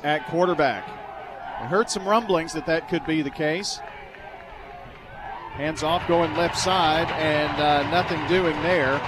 [0.04, 1.07] at quarterback.
[1.60, 3.80] I heard some rumblings that that could be the case.
[5.54, 9.00] Hands off going left side, and uh, nothing doing there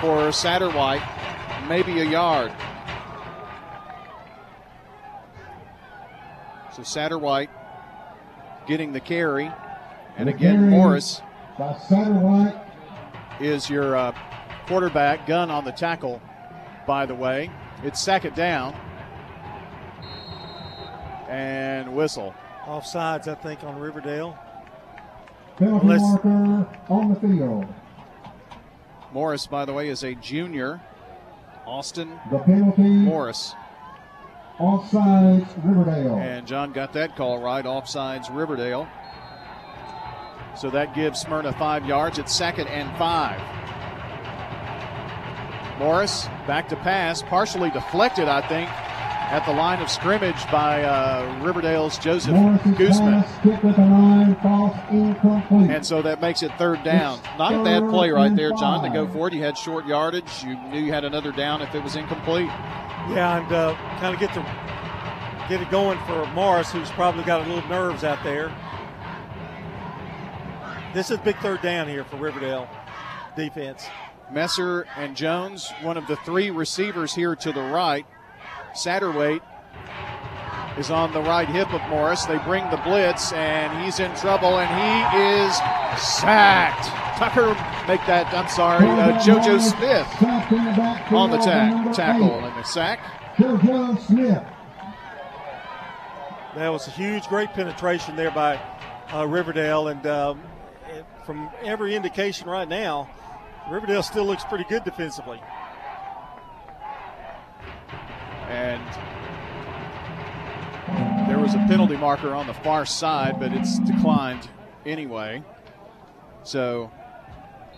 [0.00, 1.02] for Satterwhite.
[1.68, 2.52] Maybe a yard.
[6.72, 7.50] So Satterwhite
[8.68, 9.50] getting the carry.
[10.16, 11.22] And again, Morris
[13.40, 14.12] is your uh,
[14.66, 15.26] quarterback.
[15.26, 16.22] Gun on the tackle,
[16.86, 17.50] by the way.
[17.82, 18.76] It's second down.
[21.28, 22.34] And whistle.
[22.64, 24.38] Offsides, I think, on Riverdale.
[25.58, 27.66] Penalty Unless- marker on the field.
[29.12, 30.80] Morris, by the way, is a junior.
[31.66, 33.54] Austin The penalty Morris.
[34.58, 36.16] offsides Riverdale.
[36.16, 37.64] And John got that call right.
[37.64, 38.86] Offsides Riverdale.
[40.56, 42.18] So that gives Smyrna five yards.
[42.18, 43.40] It's second and five.
[45.78, 48.70] Morris back to pass, partially deflected, I think,
[49.26, 53.22] at the line of scrimmage by uh, Riverdale's Joseph Morris's Guzman.
[53.22, 55.70] pass kicked at the line.
[55.70, 57.20] And so that makes it third down.
[57.36, 59.34] Not a bad play right there, John, to go for it.
[59.34, 60.44] You had short yardage.
[60.44, 62.46] You knew you had another down if it was incomplete.
[62.46, 64.40] Yeah, and uh, kind of get the
[65.48, 68.54] get it going for Morris, who's probably got a little nerves out there.
[70.94, 72.68] This is big third down here for Riverdale
[73.36, 73.86] defense.
[74.32, 78.06] Messer and Jones, one of the three receivers here to the right.
[78.76, 79.42] Satterwhite
[80.78, 82.24] is on the right hip of Morris.
[82.26, 85.56] They bring the blitz, and he's in trouble, and he is
[86.00, 86.86] sacked.
[87.18, 87.48] Tucker,
[87.88, 93.00] make that, I'm sorry, uh, JoJo Smith on the tack, tackle and the sack.
[93.36, 94.44] JoJo Smith.
[96.54, 98.60] That was a huge, great penetration there by
[99.14, 100.42] uh, Riverdale, and um,
[101.24, 103.08] from every indication right now,
[103.70, 105.40] Riverdale still looks pretty good defensively.
[108.48, 108.82] And
[111.28, 114.48] there was a penalty marker on the far side, but it's declined
[114.84, 115.42] anyway.
[116.42, 116.90] So,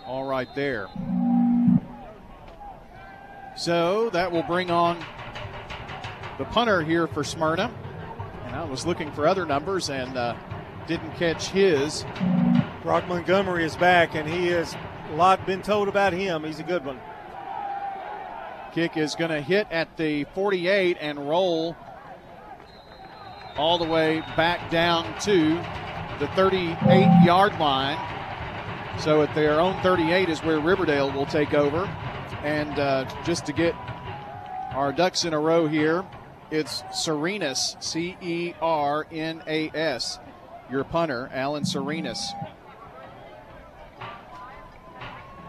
[0.06, 0.88] all right there.
[3.56, 5.04] So that will bring on
[6.38, 7.72] the punter here for Smyrna.
[8.46, 10.36] And I was looking for other numbers and uh,
[10.86, 12.04] didn't catch his.
[12.82, 14.76] Brock Montgomery is back, and he has
[15.10, 16.44] a lot been told about him.
[16.44, 17.00] He's a good one.
[18.78, 21.74] Kick is going to hit at the 48 and roll
[23.56, 25.56] all the way back down to
[26.20, 27.98] the 38 yard line.
[29.00, 31.86] So at their own 38 is where Riverdale will take over.
[32.44, 33.74] And uh, just to get
[34.70, 36.04] our ducks in a row here,
[36.52, 40.20] it's Cernas, C E R N A S,
[40.70, 42.20] your punter, Alan Cernas.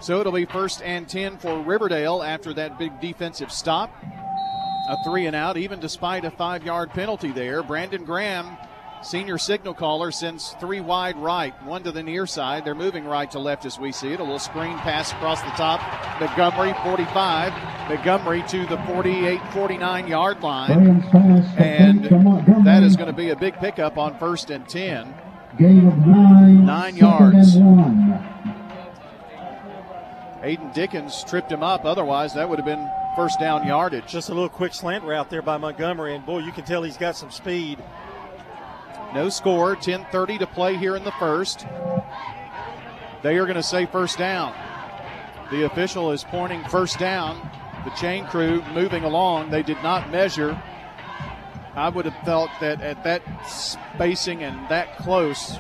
[0.02, 3.94] So it'll be first and 10 for Riverdale after that big defensive stop.
[4.90, 7.62] A three and out, even despite a five yard penalty there.
[7.62, 8.58] Brandon Graham
[9.02, 12.66] Senior signal caller sends three wide right, one to the near side.
[12.66, 14.20] They're moving right to left as we see it.
[14.20, 15.80] A little screen pass across the top.
[16.20, 17.54] Montgomery, 45.
[17.88, 21.02] Montgomery to the 48 49 yard line.
[21.58, 22.04] And
[22.66, 25.14] that is going to be a big pickup on first and 10.
[25.58, 26.66] Gain of nine.
[26.66, 27.56] Nine yards.
[30.42, 31.86] Aiden Dickens tripped him up.
[31.86, 34.08] Otherwise, that would have been first down yardage.
[34.08, 36.98] Just a little quick slant route there by Montgomery, and boy, you can tell he's
[36.98, 37.84] got some speed.
[39.14, 41.66] No score, 10:30 to play here in the first.
[43.22, 44.54] They are going to say first down.
[45.52, 47.50] The official is pointing first down.
[47.84, 49.50] The chain crew moving along.
[49.50, 50.62] They did not measure.
[51.76, 55.58] I would have felt that at that spacing and that close,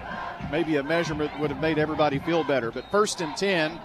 [0.52, 2.72] maybe a measurement would have made everybody feel better.
[2.72, 3.80] But first and 10,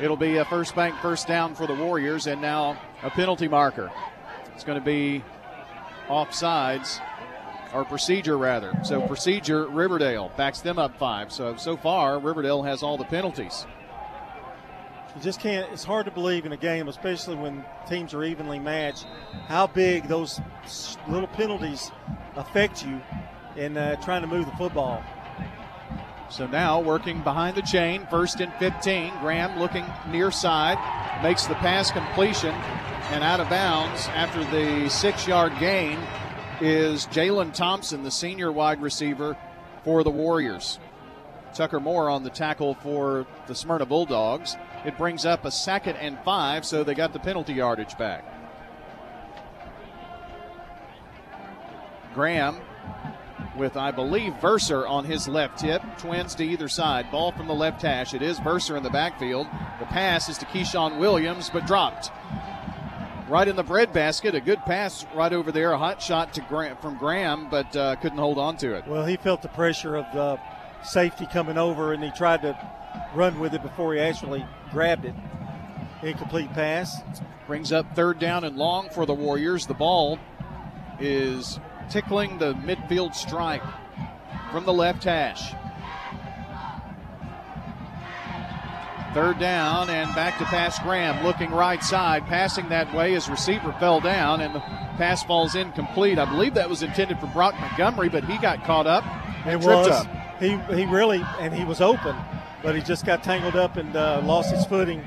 [0.00, 3.90] it'll be a first bank first down for the Warriors, and now a penalty marker.
[4.54, 5.24] It's going to be
[6.08, 7.00] offsides
[7.72, 8.72] or procedure rather.
[8.84, 11.32] So procedure Riverdale backs them up five.
[11.32, 13.66] So so far Riverdale has all the penalties.
[15.16, 15.70] You just can't.
[15.72, 19.06] It's hard to believe in a game, especially when teams are evenly matched,
[19.46, 20.40] how big those
[21.08, 21.92] little penalties
[22.34, 23.00] affect you
[23.56, 25.02] in uh, trying to move the football.
[26.30, 29.18] So now working behind the chain, first and 15.
[29.20, 30.78] Graham looking near side,
[31.22, 32.54] makes the pass completion
[33.10, 35.98] and out of bounds after the six yard gain
[36.60, 39.36] is Jalen Thompson, the senior wide receiver
[39.84, 40.78] for the Warriors.
[41.52, 44.56] Tucker Moore on the tackle for the Smyrna Bulldogs.
[44.84, 48.24] It brings up a second and five, so they got the penalty yardage back.
[52.14, 52.60] Graham
[53.56, 55.82] with, I believe, Verser on his left tip.
[55.98, 57.10] Twins to either side.
[57.10, 58.14] Ball from the left hash.
[58.14, 59.46] It is Verser in the backfield.
[59.78, 62.10] The pass is to Keyshawn Williams, but dropped.
[63.28, 64.34] Right in the breadbasket.
[64.34, 65.72] A good pass right over there.
[65.72, 68.86] A hot shot to Graham, from Graham, but uh, couldn't hold on to it.
[68.86, 70.38] Well, he felt the pressure of the
[70.82, 72.58] safety coming over, and he tried to
[73.14, 75.14] run with it before he actually grabbed it.
[76.02, 77.00] Incomplete pass.
[77.46, 79.66] Brings up third down and long for the Warriors.
[79.66, 80.18] The ball
[81.00, 83.62] is tickling the midfield stripe
[84.50, 85.52] from the left hash.
[89.14, 93.12] Third down and back to pass Graham looking right side, passing that way.
[93.12, 96.18] His receiver fell down and the pass falls incomplete.
[96.18, 99.04] I believe that was intended for Brock Montgomery, but he got caught up
[99.46, 100.04] and It tripped was.
[100.04, 100.40] up.
[100.40, 102.16] He he really and he was open,
[102.60, 105.00] but he just got tangled up and uh, lost his footing.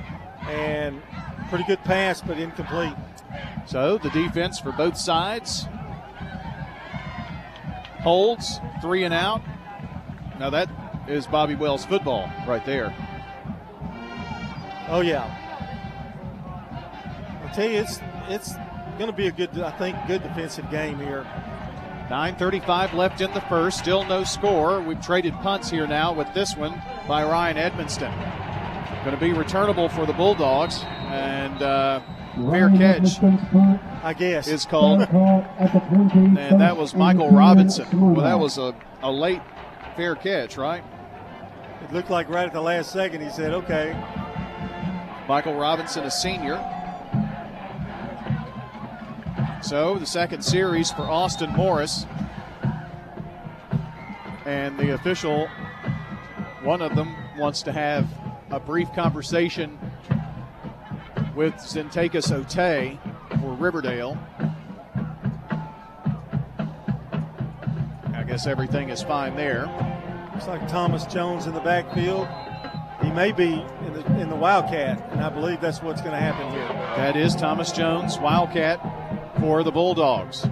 [0.48, 1.02] And
[1.50, 2.94] pretty good pass, but incomplete.
[3.66, 5.68] So the defense for both sides
[8.08, 9.42] holds three and out.
[10.40, 10.70] Now that
[11.10, 12.96] is Bobby Wells football right there.
[14.88, 15.26] Oh yeah.
[17.44, 18.00] I tell you, it's
[18.30, 18.54] it's
[18.98, 21.28] going to be a good, I think, good defensive game here.
[22.10, 23.80] 9.35 left in the first.
[23.80, 24.80] Still no score.
[24.80, 28.14] We've traded punts here now with this one by Ryan Edmonston.
[29.04, 30.82] Going to be returnable for the Bulldogs.
[30.84, 32.00] And uh,
[32.52, 33.20] fair catch
[34.04, 35.02] I guess is called.
[35.02, 38.14] And And that was Michael Robinson.
[38.14, 39.42] Well, that was a, a late
[39.96, 40.84] fair catch, right?
[41.84, 43.96] It looked like right at the last second he said, okay.
[45.28, 46.56] Michael Robinson, a senior.
[49.62, 52.06] So the second series for Austin Morris.
[54.46, 55.48] And the official,
[56.64, 58.08] one of them, wants to have
[58.50, 59.78] a brief conversation
[61.38, 62.98] with Zentakis Ote
[63.40, 64.18] for Riverdale.
[68.16, 69.68] I guess everything is fine there.
[70.34, 72.28] Looks like Thomas Jones in the backfield.
[73.04, 73.54] He may be
[73.86, 76.68] in the, in the Wildcat, and I believe that's what's going to happen here.
[76.98, 78.82] That is Thomas Jones, Wildcat
[79.40, 80.44] for the Bulldogs.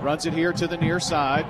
[0.00, 1.46] Runs it here to the near side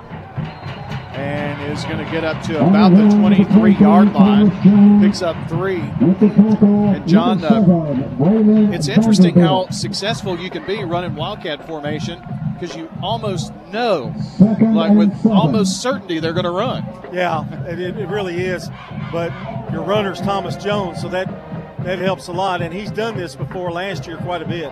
[1.13, 5.01] and is going to get up to about the 23 yard line.
[5.01, 5.79] Picks up three.
[5.79, 12.21] And John, uh, It's interesting how successful you can be running Wildcat formation
[12.53, 16.83] because you almost know, like with almost certainty, they're going to run.
[17.11, 18.69] Yeah, it, it really is.
[19.11, 19.31] But
[19.71, 21.27] your runner's Thomas Jones, so that
[21.83, 22.61] that helps a lot.
[22.61, 24.71] And he's done this before last year quite a bit.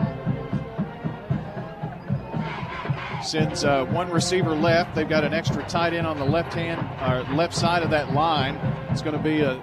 [3.23, 4.95] Sends uh, one receiver left.
[4.95, 8.13] They've got an extra tight end on the left hand or left side of that
[8.13, 8.55] line.
[8.89, 9.55] It's going to be a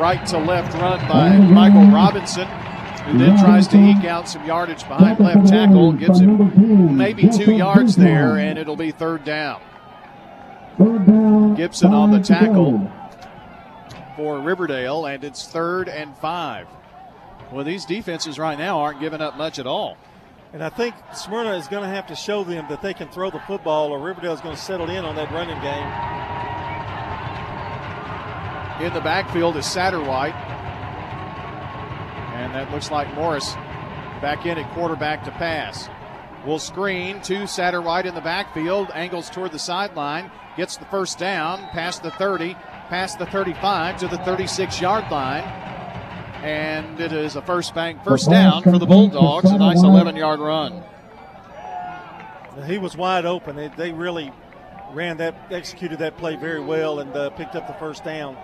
[0.00, 4.86] right to left run by Michael Robinson, who then tries to eke out some yardage
[4.88, 5.92] behind left tackle.
[5.92, 9.60] Gives him maybe two yards there, and it'll be third down.
[11.56, 12.90] Gibson on the tackle
[14.16, 16.66] for Riverdale, and it's third and five.
[17.52, 19.98] Well, these defenses right now aren't giving up much at all.
[20.52, 23.30] And I think Smyrna is going to have to show them that they can throw
[23.30, 25.86] the football, or Riverdale is going to settle in on that running game.
[28.84, 30.34] In the backfield is Satterwhite.
[32.34, 33.54] And that looks like Morris
[34.20, 35.88] back in at quarterback to pass.
[36.44, 41.58] Will screen to Satterwhite in the backfield, angles toward the sideline, gets the first down,
[41.68, 42.54] past the 30,
[42.88, 45.44] past the 35 to the 36 yard line.
[46.42, 50.40] And it is a first bank first down for the Bulldogs, a nice 11 yard
[50.40, 50.82] run.
[52.66, 53.56] He was wide open.
[53.56, 54.32] They, they really
[54.92, 58.36] ran that, executed that play very well, and uh, picked up the first down.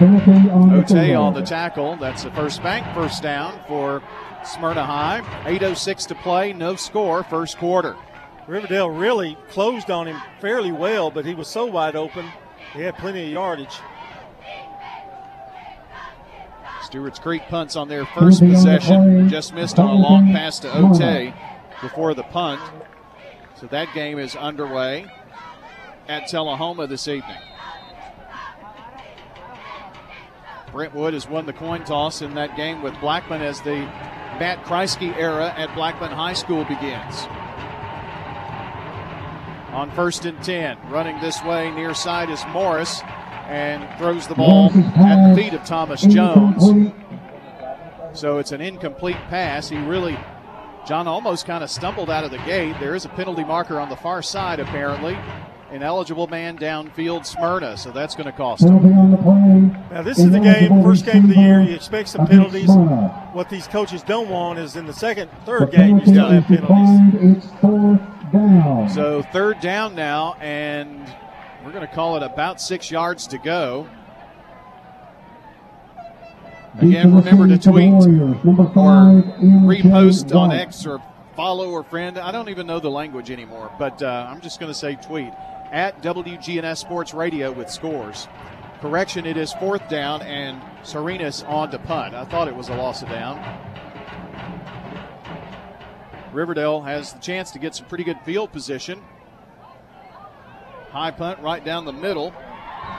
[0.00, 1.96] Ote on the tackle.
[1.96, 4.02] That's the first bank first down for
[4.44, 5.20] Smyrna High.
[5.44, 7.96] 8.06 to play, no score, first quarter.
[8.46, 12.26] Riverdale really closed on him fairly well, but he was so wide open,
[12.72, 13.76] he had plenty of yardage.
[16.90, 19.28] Stewart's Creek punts on their first possession.
[19.28, 21.32] Just missed on a long pass to Ote
[21.80, 22.60] before the punt.
[23.54, 25.06] So that game is underway
[26.08, 27.36] at Tullahoma this evening.
[30.72, 33.76] Brentwood has won the coin toss in that game with Blackman as the
[34.40, 37.26] Matt Kreisky era at Blackman High School begins.
[39.72, 43.00] On first and 10, running this way near side is Morris
[43.50, 46.92] and throws the ball at the feet of Thomas Jones.
[48.12, 49.68] So it's an incomplete pass.
[49.68, 50.16] He really,
[50.86, 52.76] John almost kind of stumbled out of the gate.
[52.78, 55.18] There is a penalty marker on the far side, apparently.
[55.72, 58.82] An eligible man downfield, Smyrna, so that's going to cost him.
[59.92, 61.60] Now, this is the game, first game of the year.
[61.60, 62.68] You expect some penalties.
[63.32, 67.44] What these coaches don't want is in the second, third game, you still have penalties.
[68.94, 71.06] So, third down now, and
[71.64, 73.88] we're going to call it about six yards to go.
[76.78, 78.06] Again, remember to tweet or
[79.66, 81.02] repost on X or
[81.34, 82.18] follow or friend.
[82.18, 85.32] I don't even know the language anymore, but uh, I'm just going to say tweet
[85.72, 88.28] at WGNS Sports Radio with scores.
[88.80, 92.14] Correction, it is fourth down and Cernas on to punt.
[92.14, 93.38] I thought it was a loss of down.
[96.32, 99.02] Riverdale has the chance to get some pretty good field position.
[100.90, 102.32] High punt right down the middle.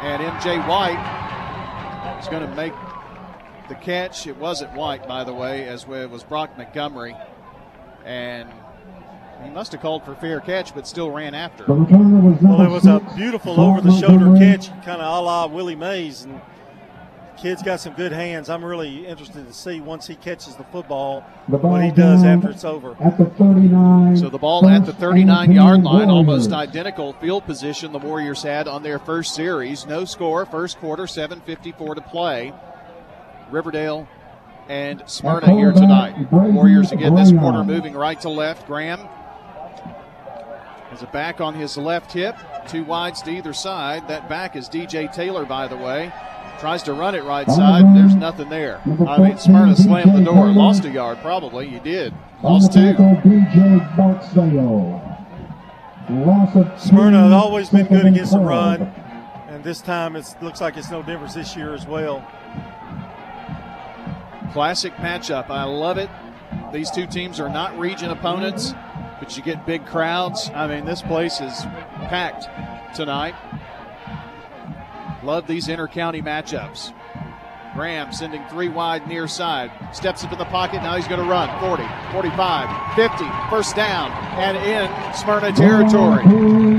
[0.01, 2.73] And MJ White is going to make
[3.69, 4.27] the catch.
[4.27, 7.15] It wasn't White, by the way, as it was Brock Montgomery.
[8.05, 8.49] And
[9.43, 11.65] he must have called for fair catch, but still ran after.
[11.67, 16.23] Well, it was a beautiful over the shoulder catch, kind of a la Willie Mays.
[16.23, 16.41] And
[17.41, 18.49] kid's got some good hands.
[18.49, 22.51] I'm really interested to see once he catches the football the what he does after
[22.51, 22.95] it's over.
[23.01, 24.17] At the 39.
[24.17, 28.67] So the ball at the 39 yard line, almost identical field position the Warriors had
[28.67, 29.85] on their first series.
[29.85, 32.53] No score, first quarter, 7.54 to play.
[33.49, 34.07] Riverdale
[34.69, 36.31] and Smyrna here tonight.
[36.31, 38.67] Warriors again this quarter moving right to left.
[38.67, 38.99] Graham
[40.91, 42.35] has a back on his left hip,
[42.67, 44.07] two wides to either side.
[44.07, 46.11] That back is DJ Taylor, by the way.
[46.61, 47.95] Tries to run it right side.
[47.95, 48.79] There's nothing there.
[49.07, 50.45] I mean, Smyrna slammed the door.
[50.49, 51.67] Lost a yard, probably.
[51.67, 52.13] You did.
[52.43, 52.93] Lost two.
[56.77, 58.83] Smyrna has always been good against the run,
[59.47, 62.23] and this time it looks like it's no difference this year as well.
[64.53, 65.49] Classic matchup.
[65.49, 66.11] I love it.
[66.71, 68.75] These two teams are not region opponents,
[69.19, 70.51] but you get big crowds.
[70.53, 71.63] I mean, this place is
[72.07, 73.33] packed tonight.
[75.23, 76.93] Love these inter-county matchups.
[77.73, 79.71] Graham sending three wide near side.
[79.93, 80.81] Steps up in the pocket.
[80.83, 83.25] Now he's going to run 40, 45, 50.
[83.49, 86.23] First down and in Smyrna territory.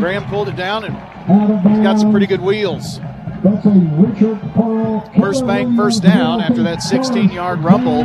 [0.00, 0.94] Graham pulled it down and
[1.68, 3.00] he's got some pretty good wheels.
[5.18, 8.02] First bank, first down after that 16 yard rumble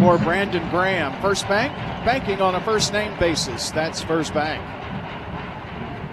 [0.00, 1.20] for Brandon Graham.
[1.22, 1.72] First bank,
[2.04, 3.70] banking on a first name basis.
[3.70, 4.62] That's first bank.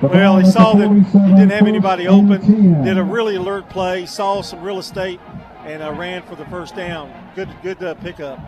[0.01, 4.41] Well, he saw that he didn't have anybody open, did a really alert play, saw
[4.41, 5.19] some real estate,
[5.65, 7.11] and uh, ran for the first down.
[7.35, 8.39] Good, good uh, pickup.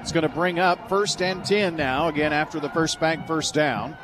[0.00, 3.52] It's going to bring up first and 10 now, again after the first bank, first
[3.52, 3.96] down.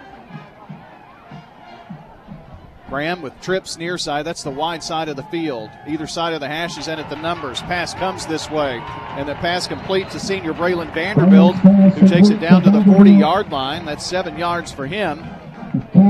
[2.91, 4.27] Graham with trips near side.
[4.27, 5.71] That's the wide side of the field.
[5.87, 7.63] Either side of the hash is in at the numbers.
[7.63, 8.79] Pass comes this way.
[9.17, 13.11] And the pass complete to senior Braylon Vanderbilt, who takes it down to the 40
[13.11, 13.87] yard line.
[13.87, 15.25] That's seven yards for him.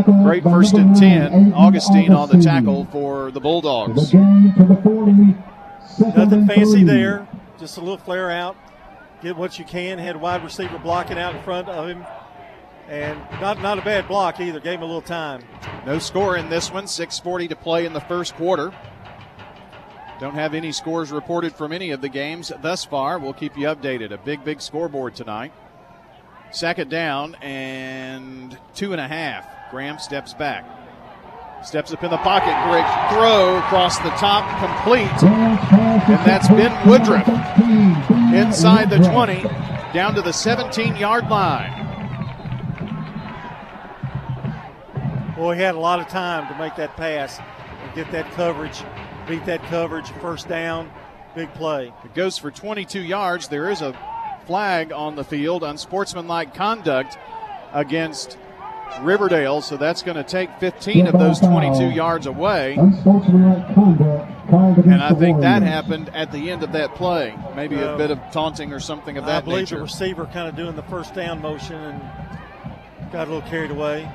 [0.02, 1.52] Great first and 10.
[1.52, 4.12] Augustine on the tackle for the Bulldogs.
[5.98, 7.28] Nothing fancy there.
[7.58, 8.56] Just a little flare out.
[9.22, 9.98] Get what you can.
[9.98, 12.04] Had wide receiver blocking out in front of him.
[12.88, 14.60] And not, not a bad block either.
[14.60, 15.42] Gave him a little time.
[15.86, 16.84] No score in this one.
[16.84, 18.72] 6.40 to play in the first quarter.
[20.20, 23.18] Don't have any scores reported from any of the games thus far.
[23.18, 24.12] We'll keep you updated.
[24.12, 25.52] A big, big scoreboard tonight.
[26.50, 29.53] Second down and two and a half.
[29.74, 30.64] Graham steps back.
[31.64, 32.54] Steps up in the pocket.
[32.70, 35.10] Great throw across the top, complete.
[35.24, 37.26] And that's Ben Woodruff
[38.32, 39.42] inside the 20,
[39.92, 41.72] down to the 17 yard line.
[45.34, 48.80] Boy, he had a lot of time to make that pass and get that coverage,
[49.26, 50.88] beat that coverage, first down,
[51.34, 51.92] big play.
[52.04, 53.48] It goes for 22 yards.
[53.48, 53.92] There is a
[54.46, 57.18] flag on the field, unsportsmanlike conduct
[57.72, 58.38] against
[59.00, 62.74] Riverdale, so that's going to take 15 of those 22 yards away.
[62.74, 67.34] Unsportsmanlike conduct called against And I think that happened at the end of that play.
[67.56, 69.36] Maybe a bit of taunting or something of that nature.
[69.36, 69.76] I that believe nature.
[69.76, 74.10] the receiver kind of doing the first down motion and got a little carried away.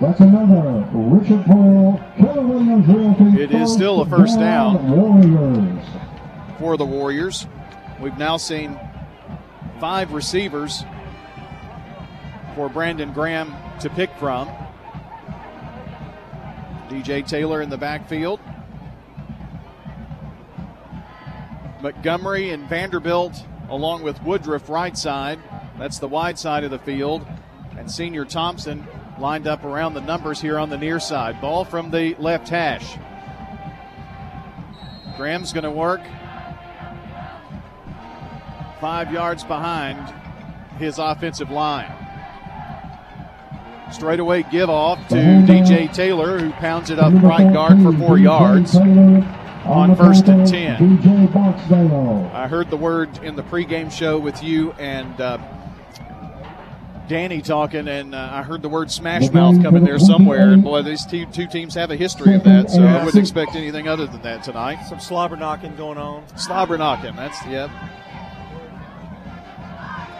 [0.00, 3.42] That's another Richard Paul, Keller Williams Realty.
[3.42, 4.90] It is still a first down.
[4.90, 5.84] Warriors.
[6.58, 7.46] for the Warriors.
[8.00, 8.80] We've now seen
[9.78, 10.84] five receivers
[12.54, 14.48] for Brandon Graham to pick from.
[16.88, 18.40] DJ Taylor in the backfield.
[21.80, 25.38] Montgomery and Vanderbilt, along with Woodruff, right side.
[25.78, 27.26] That's the wide side of the field.
[27.78, 28.86] And Senior Thompson
[29.18, 31.40] lined up around the numbers here on the near side.
[31.40, 32.96] Ball from the left hash.
[35.16, 36.00] Graham's going to work
[38.80, 40.12] five yards behind
[40.78, 41.99] his offensive line.
[43.92, 48.76] Straightaway give off to DJ Taylor, who pounds it up right guard for four yards
[48.76, 50.98] on first and 10.
[52.32, 55.38] I heard the word in the pregame show with you and uh,
[57.08, 60.50] Danny talking, and uh, I heard the word smash mouth coming there somewhere.
[60.50, 63.56] And boy, these two, two teams have a history of that, so I wouldn't expect
[63.56, 64.84] anything other than that tonight.
[64.88, 66.24] Some slobber knocking going on.
[66.38, 67.68] Slobber knocking, that's, yep.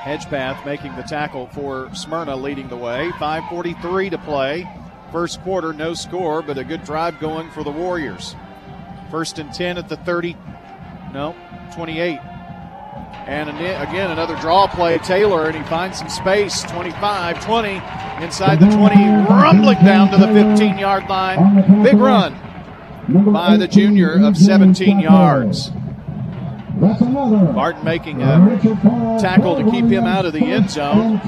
[0.01, 3.11] Hedgepath making the tackle for Smyrna, leading the way.
[3.19, 4.69] 5:43 to play.
[5.13, 8.35] First quarter, no score, but a good drive going for the Warriors.
[9.11, 10.37] First and 10 at the 30.
[11.13, 11.35] No,
[11.75, 12.19] 28.
[13.27, 14.99] And again, another draw play.
[14.99, 16.63] Taylor, and he finds some space.
[16.63, 17.83] 25, 20,
[18.23, 18.97] inside the 20,
[19.29, 21.83] rumbling down to the 15 yard line.
[21.83, 22.35] Big run
[23.09, 25.73] by the junior of 17 yards.
[26.81, 27.53] That's another.
[27.53, 31.21] Martin making a tackle to keep him out of the end zone.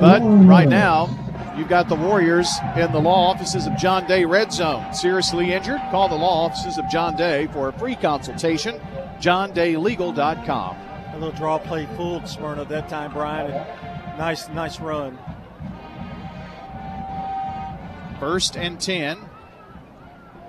[0.00, 1.08] But right now,
[1.56, 4.92] you've got the Warriors in the law offices of John Day Red Zone.
[4.92, 5.80] Seriously injured?
[5.90, 8.80] Call the law offices of John Day for a free consultation.
[9.20, 10.76] JohnDayLegal.com.
[10.76, 13.52] A little draw play fooled Smyrna that time, Brian.
[13.52, 15.18] And nice, nice run.
[18.18, 19.18] First and 10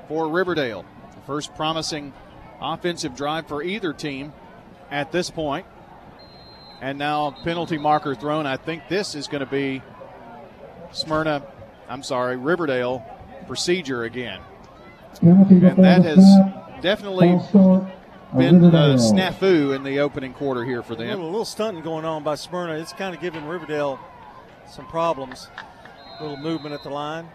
[0.08, 0.84] for Riverdale.
[1.14, 2.14] The first promising
[2.62, 4.34] offensive drive for either team
[4.90, 5.66] at this point.
[6.82, 8.46] And now penalty marker thrown.
[8.46, 9.84] I think this is going to be
[10.92, 11.44] Smyrna,
[11.88, 13.06] I'm sorry, Riverdale
[13.48, 14.40] procedure again.
[15.22, 17.40] And that has definitely
[18.38, 21.08] been a snafu in the opening quarter here for them.
[21.08, 21.32] A little, them.
[21.32, 22.74] little stunting going on by Smyrna.
[22.74, 24.00] It's kind of giving Riverdale
[24.70, 25.50] some problems.
[26.20, 27.28] A little movement at the line.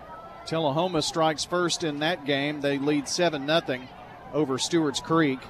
[0.47, 2.61] Tullahoma strikes first in that game.
[2.61, 3.61] They lead 7 0
[4.37, 5.41] over Stewart's Creek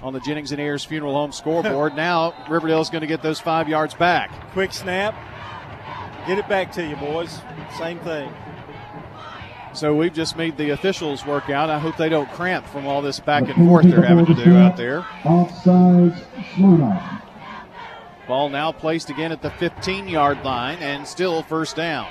[0.00, 1.94] on the Jennings and Ayers Funeral Home scoreboard.
[1.96, 4.30] now Riverdale's going to get those five yards back.
[4.52, 5.14] Quick snap.
[6.26, 7.38] Get it back to you, boys.
[7.78, 8.32] Same thing.
[9.74, 11.68] So we've just made the officials work out.
[11.68, 14.56] I hope they don't cramp from all this back and forth they're having to do
[14.56, 15.02] out there.
[15.24, 16.24] Offsides,
[16.54, 17.22] Smyrna.
[18.26, 22.06] Ball now placed again at the 15 yard line and still first down.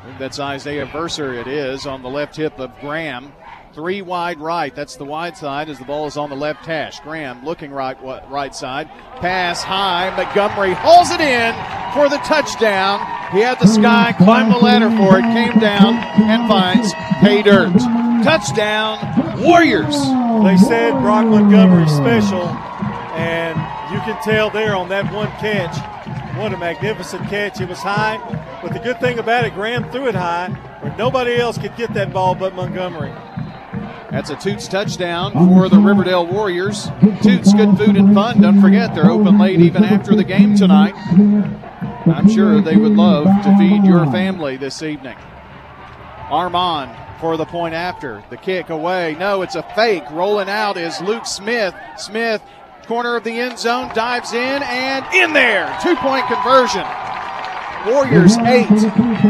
[0.00, 3.32] I think that's Isaiah Verser, it is, on the left hip of Graham.
[3.74, 4.74] Three wide right.
[4.74, 6.98] That's the wide side as the ball is on the left hash.
[7.00, 8.88] Graham looking right wa- right side.
[9.20, 10.10] Pass high.
[10.16, 11.52] Montgomery hauls it in
[11.94, 12.98] for the touchdown.
[13.32, 17.72] He had the sky, climbed the ladder for it, came down and finds pay dirt.
[18.24, 18.98] Touchdown,
[19.42, 19.94] Warriors.
[19.94, 22.48] They said Brock Montgomery special,
[23.14, 23.54] and
[23.90, 25.76] you can tell there on that one catch.
[26.36, 27.60] What a magnificent catch.
[27.60, 28.18] It was high,
[28.62, 30.48] but the good thing about it, Graham threw it high
[30.80, 33.12] where nobody else could get that ball but Montgomery.
[34.10, 36.88] That's a Toots touchdown for the Riverdale Warriors.
[37.22, 38.40] Toots, good food and fun.
[38.40, 40.94] Don't forget, they're open late even after the game tonight.
[42.06, 45.16] I'm sure they would love to feed your family this evening.
[46.30, 48.22] Armand for the point after.
[48.30, 49.16] The kick away.
[49.18, 50.04] No, it's a fake.
[50.10, 51.74] Rolling out is Luke Smith.
[51.96, 52.42] Smith,
[52.88, 55.78] corner of the end zone, dives in and in there.
[55.82, 56.84] Two point conversion.
[57.86, 58.68] Warriors eight,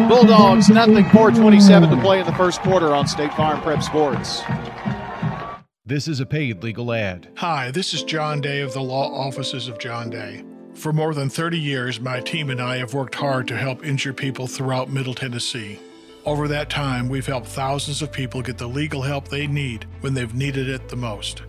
[0.08, 1.04] Bulldogs nothing.
[1.06, 4.42] 4:27 to play in the first quarter on State Farm Prep Sports.
[5.84, 7.28] This is a paid legal ad.
[7.36, 10.44] Hi, this is John Day of the Law Offices of John Day.
[10.74, 14.16] For more than 30 years, my team and I have worked hard to help injured
[14.16, 15.80] people throughout Middle Tennessee.
[16.24, 20.14] Over that time, we've helped thousands of people get the legal help they need when
[20.14, 21.42] they've needed it the most.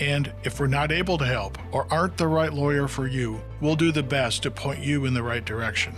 [0.00, 3.76] And if we're not able to help or aren't the right lawyer for you, we'll
[3.76, 5.94] do the best to point you in the right direction.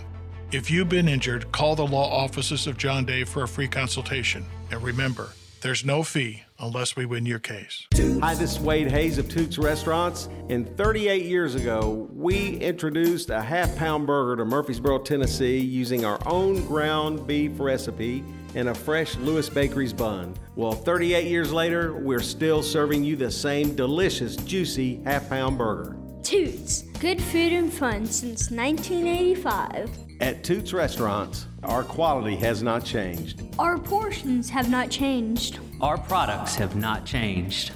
[0.51, 4.45] If you've been injured, call the law offices of John Day for a free consultation.
[4.69, 5.29] And remember,
[5.63, 7.87] there's no fee unless we win your case.
[7.95, 10.27] Hi, this is Wade Hayes of Toots Restaurants.
[10.49, 16.19] And 38 years ago, we introduced a half pound burger to Murfreesboro, Tennessee using our
[16.27, 20.35] own ground beef recipe and a fresh Lewis Bakery's bun.
[20.55, 25.95] Well, 38 years later, we're still serving you the same delicious, juicy half pound burger.
[26.23, 29.89] Toots, good food and fun since 1985.
[30.19, 33.41] At Toots Restaurants, our quality has not changed.
[33.57, 35.59] Our portions have not changed.
[35.81, 37.71] Our products have not changed.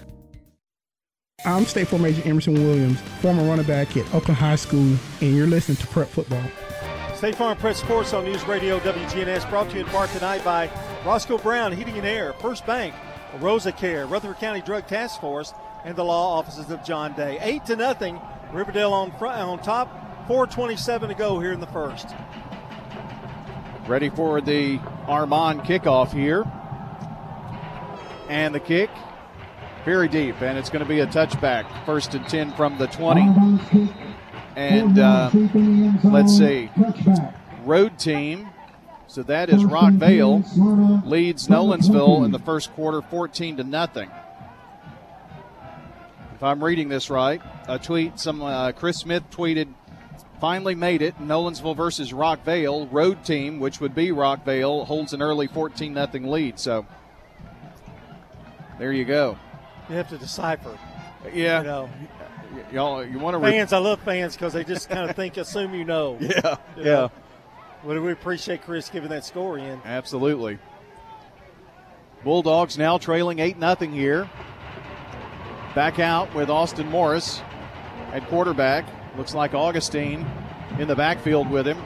[1.45, 5.47] I'm State Farm Agent Emerson Williams, former running back at Oakland High School, and you're
[5.47, 6.43] listening to Prep Football.
[7.15, 10.69] State Farm Prep Sports on News Radio WGNS, brought to you in part tonight by
[11.05, 12.93] Roscoe Brown Heating and Air, First Bank,
[13.39, 15.53] Rosa Care, Rutherford County Drug Task Force,
[15.85, 17.37] and the law offices of John Day.
[17.41, 18.19] Eight to nothing,
[18.51, 20.27] Riverdale on front, on top.
[20.27, 22.07] 4:27 to go here in the first.
[23.87, 26.45] Ready for the Armand kickoff here.
[28.29, 28.89] And the kick
[29.87, 31.85] very deep, and it's going to be a touchback.
[31.85, 33.21] First and 10 from the 20.
[34.57, 35.31] And uh,
[36.03, 36.69] let's see.
[37.63, 38.49] Road team.
[39.07, 44.11] So that is Rockvale leads Nolensville in the first quarter 14 to nothing.
[46.35, 49.73] If I'm reading this right, a tweet, some uh, Chris Smith tweeted
[50.39, 51.17] finally made it.
[51.19, 52.87] Nolensville versus Rockvale.
[52.91, 56.59] Road team, which would be Rockvale, holds an early 14 0 lead.
[56.59, 56.85] So
[58.79, 59.37] there you go.
[59.89, 60.77] You have to decipher.
[61.33, 61.59] Yeah.
[61.59, 61.89] You know,
[62.71, 63.73] y'all, you want to fans?
[63.73, 66.17] I love fans because they just kind of think, assume you know.
[66.21, 66.57] Yeah.
[66.75, 66.83] You yeah.
[66.83, 67.11] Know?
[67.83, 69.79] Well, we appreciate Chris giving that score in.
[69.85, 70.57] Absolutely.
[72.23, 74.29] Bulldogs now trailing 8 0 here.
[75.75, 77.41] Back out with Austin Morris
[78.11, 78.85] at quarterback.
[79.17, 80.25] Looks like Augustine
[80.77, 81.83] in the backfield with him.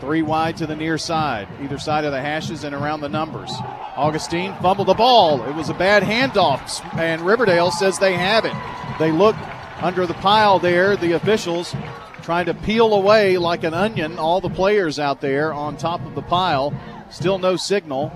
[0.00, 3.52] Three wide to the near side, either side of the hashes and around the numbers.
[3.96, 5.42] Augustine fumbled the ball.
[5.44, 8.54] It was a bad handoff, and Riverdale says they have it.
[8.98, 9.36] They look
[9.80, 11.74] under the pile there, the officials
[12.22, 16.14] trying to peel away like an onion all the players out there on top of
[16.14, 16.72] the pile.
[17.10, 18.10] Still no signal.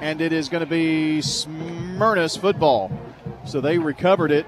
[0.00, 2.90] And it is going to be Smyrna's football.
[3.44, 4.46] So they recovered it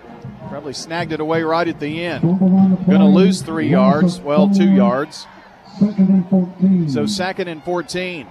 [0.57, 2.23] Probably snagged it away right at the end.
[2.23, 4.19] Going to lose three yards.
[4.21, 5.27] Well, two yards.
[6.89, 8.27] So second and 14.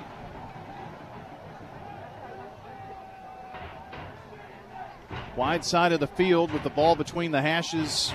[5.36, 8.12] Wide side of the field with the ball between the hashes.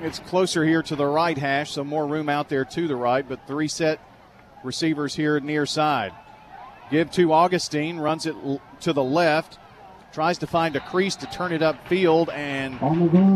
[0.00, 3.28] It's closer here to the right hash, so more room out there to the right,
[3.28, 4.00] but three set
[4.64, 6.14] receivers here near side.
[6.90, 8.34] Give to Augustine, runs it
[8.80, 9.58] to the left
[10.14, 12.80] tries to find a crease to turn it upfield and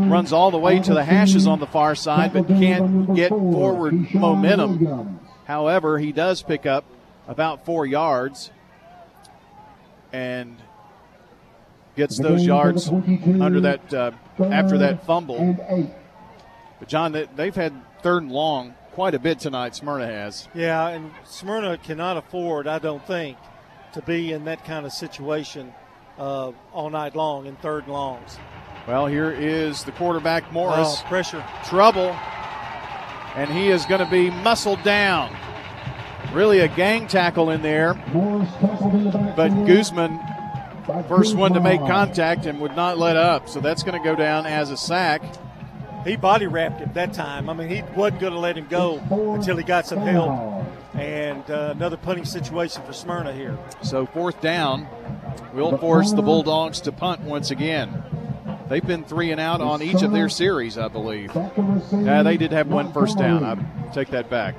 [0.09, 4.14] runs all the way to the hashes on the far side, but can't get forward
[4.14, 5.18] momentum.
[5.45, 6.85] However, he does pick up
[7.26, 8.53] about four yards
[10.12, 10.57] and
[11.97, 15.57] gets those yards under that uh, after that fumble.
[16.79, 17.72] But John, they've had
[18.03, 19.74] third and long quite a bit tonight.
[19.74, 20.49] Smyrna has.
[20.55, 23.37] Yeah, and Smyrna cannot afford, I don't think,
[23.95, 25.74] to be in that kind of situation
[26.19, 28.39] uh, all night long in third and longs.
[28.87, 30.97] Well, here is the quarterback Morris.
[31.01, 31.45] Oh, pressure.
[31.64, 32.11] Trouble.
[33.37, 35.37] And he is going to be muscled down.
[36.33, 37.95] Really a gang tackle in there.
[37.95, 40.19] But Guzman,
[41.07, 43.49] first one to make contact and would not let up.
[43.49, 45.23] So that's going to go down as a sack.
[46.09, 47.50] He body wrapped him that time.
[47.50, 48.98] I mean, he wasn't going to let him go
[49.34, 50.64] until he got some help.
[50.94, 53.59] And uh, another punting situation for Smyrna here.
[53.82, 54.88] So fourth down
[55.52, 58.02] will force the Bulldogs to punt once again.
[58.68, 61.30] They've been three and out on each of their series, I believe.
[61.34, 63.44] Yeah, they did have one first down.
[63.44, 64.54] I take that back.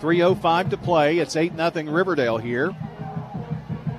[0.00, 1.18] 3.05 to play.
[1.18, 2.74] It's 8 0 Riverdale here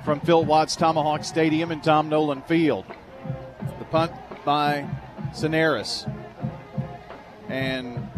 [0.04, 2.84] from Phil Watts Tomahawk Stadium and Tom Nolan Field.
[3.78, 4.12] The punt
[4.44, 4.86] by
[5.32, 6.06] Soneris.
[7.54, 8.08] And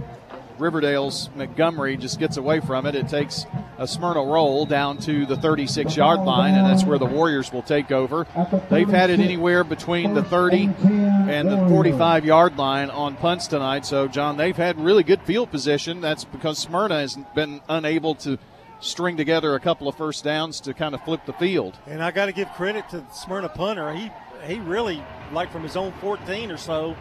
[0.59, 2.95] Riverdale's Montgomery just gets away from it.
[2.95, 3.45] It takes
[3.77, 7.63] a Smyrna roll down to the 36 yard line, and that's where the Warriors will
[7.63, 8.27] take over.
[8.71, 13.85] They've had it anywhere between the 30 and the 45 yard line on punts tonight.
[13.85, 16.01] So, John, they've had really good field position.
[16.01, 18.39] That's because Smyrna has been unable to
[18.81, 21.77] string together a couple of first downs to kind of flip the field.
[21.87, 23.93] And I got to give credit to Smyrna punter.
[23.93, 24.11] He
[24.47, 26.97] he really, like from his own 14 or so,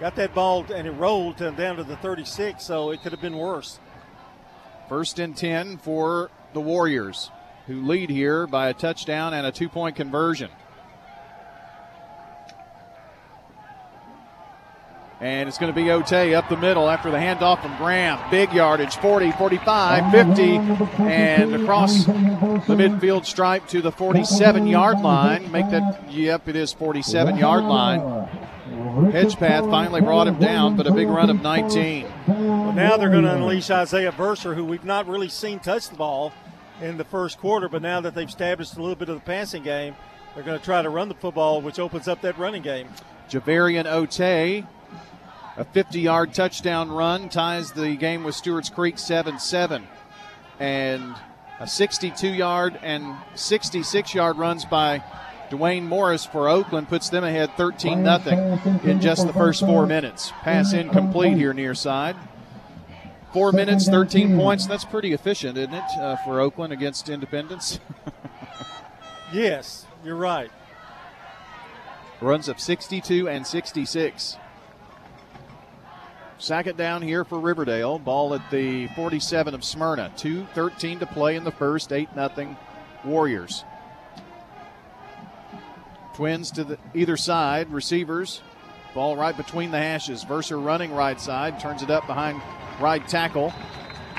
[0.00, 3.36] got that ball and it rolled down to the 36, so it could have been
[3.36, 3.78] worse.
[4.88, 7.30] First and 10 for the Warriors,
[7.66, 10.50] who lead here by a touchdown and a two point conversion.
[15.20, 18.18] And it's going to be Otey up the middle after the handoff from Graham.
[18.30, 20.42] Big yardage 40, 45, 50,
[21.04, 22.12] and across the
[22.74, 25.52] midfield stripe to the 47 yard line.
[25.52, 28.28] Make that, yep, it is 47 yard line.
[29.12, 32.06] Hedgepath finally brought him down, but a big run of 19.
[32.26, 35.96] Well, now they're going to unleash Isaiah Verser, who we've not really seen touch the
[35.96, 36.32] ball
[36.80, 39.62] in the first quarter, but now that they've established a little bit of the passing
[39.62, 39.94] game,
[40.34, 42.88] they're going to try to run the football, which opens up that running game.
[43.28, 44.66] Javarian Otey
[45.60, 49.86] a 50 yard touchdown run ties the game with Stewart's Creek 7 7.
[50.58, 51.14] And
[51.58, 55.02] a 62 yard and 66 yard runs by
[55.50, 60.32] Dwayne Morris for Oakland puts them ahead 13 0 in just the first four minutes.
[60.42, 62.16] Pass incomplete here near side.
[63.32, 64.66] Four minutes, 13 points.
[64.66, 67.78] That's pretty efficient, isn't it, uh, for Oakland against Independence?
[69.32, 70.50] yes, you're right.
[72.20, 74.36] Runs of 62 and 66.
[76.38, 77.98] Second down here for Riverdale.
[77.98, 80.12] Ball at the 47 of Smyrna.
[80.16, 81.92] 2.13 to play in the first.
[81.92, 82.56] 8 0
[83.04, 83.64] Warriors.
[86.20, 87.72] Twins to the either side.
[87.72, 88.42] Receivers.
[88.94, 90.22] Ball right between the hashes.
[90.22, 91.58] Verser running right side.
[91.58, 92.42] Turns it up behind
[92.78, 93.54] right tackle.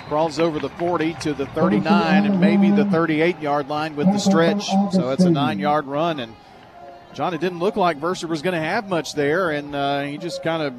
[0.08, 4.18] Crawls over the 40 to the 39 and maybe the 38 yard line with the
[4.18, 4.66] stretch.
[4.92, 6.20] So it's a nine yard run.
[6.20, 6.36] And
[7.14, 9.52] John, it didn't look like Verser was going to have much there.
[9.52, 10.74] And uh, he just kind of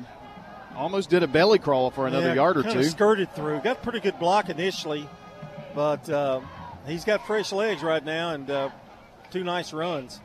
[0.74, 2.82] almost did a belly crawl for another yeah, yard or two.
[2.82, 3.60] Skirted through.
[3.60, 5.08] Got pretty good block initially,
[5.72, 6.40] but uh,
[6.84, 8.70] he's got fresh legs right now and uh,
[9.30, 10.18] two nice runs.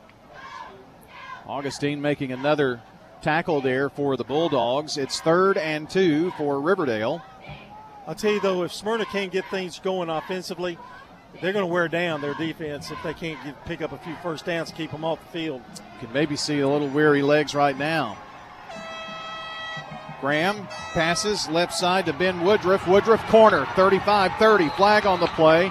[1.48, 2.80] Augustine making another
[3.22, 4.98] tackle there for the Bulldogs.
[4.98, 7.22] It's third and two for Riverdale.
[8.06, 10.78] I'll tell you though, if Smyrna can't get things going offensively,
[11.40, 14.14] they're going to wear down their defense if they can't get, pick up a few
[14.22, 15.62] first downs, keep them off the field.
[15.74, 18.18] You Can maybe see a little weary legs right now.
[20.20, 22.86] Graham passes left side to Ben Woodruff.
[22.88, 24.68] Woodruff corner, 35 30.
[24.70, 25.70] Flag on the play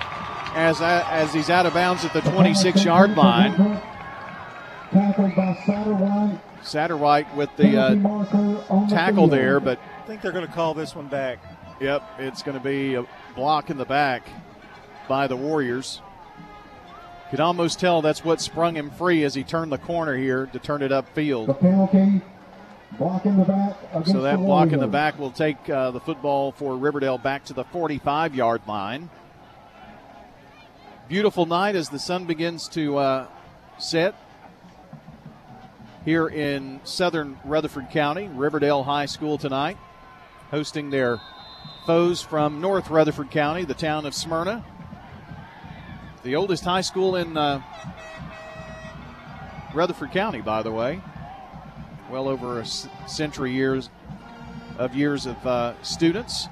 [0.56, 3.82] as, as he's out of bounds at the 26 yard line.
[4.94, 10.96] Satterwhite Satterwhite with the uh, tackle there, but I think they're going to call this
[10.96, 11.40] one back.
[11.80, 14.28] Yep, it's going to be a block in the back
[15.08, 16.02] by the Warriors.
[17.30, 20.60] Could almost tell that's what sprung him free as he turned the corner here to
[20.60, 21.48] turn it upfield.
[21.48, 22.22] The penalty
[22.98, 23.76] Block in the back.
[24.06, 27.54] So that block in the back will take uh, the football for Riverdale back to
[27.54, 29.10] the 45 yard line.
[31.08, 33.28] Beautiful night as the sun begins to uh,
[33.78, 34.16] set
[36.08, 38.30] here in southern Rutherford County.
[38.30, 39.78] Riverdale High School tonight
[40.52, 41.20] hosting their
[41.86, 44.64] foes from North Rutherford County, the town of Smyrna.
[46.24, 47.62] The oldest high school in uh,
[49.74, 51.02] Rutherford County, by the way
[52.10, 53.90] well over a century years
[54.78, 56.48] of years of uh, students.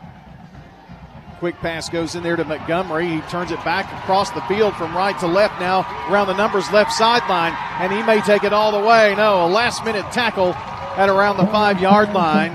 [1.40, 3.08] Quick pass goes in there to Montgomery.
[3.08, 6.72] He turns it back across the field from right to left now around the numbers
[6.72, 9.14] left sideline, and he may take it all the way.
[9.16, 12.54] No, a last minute tackle at around the five yard line.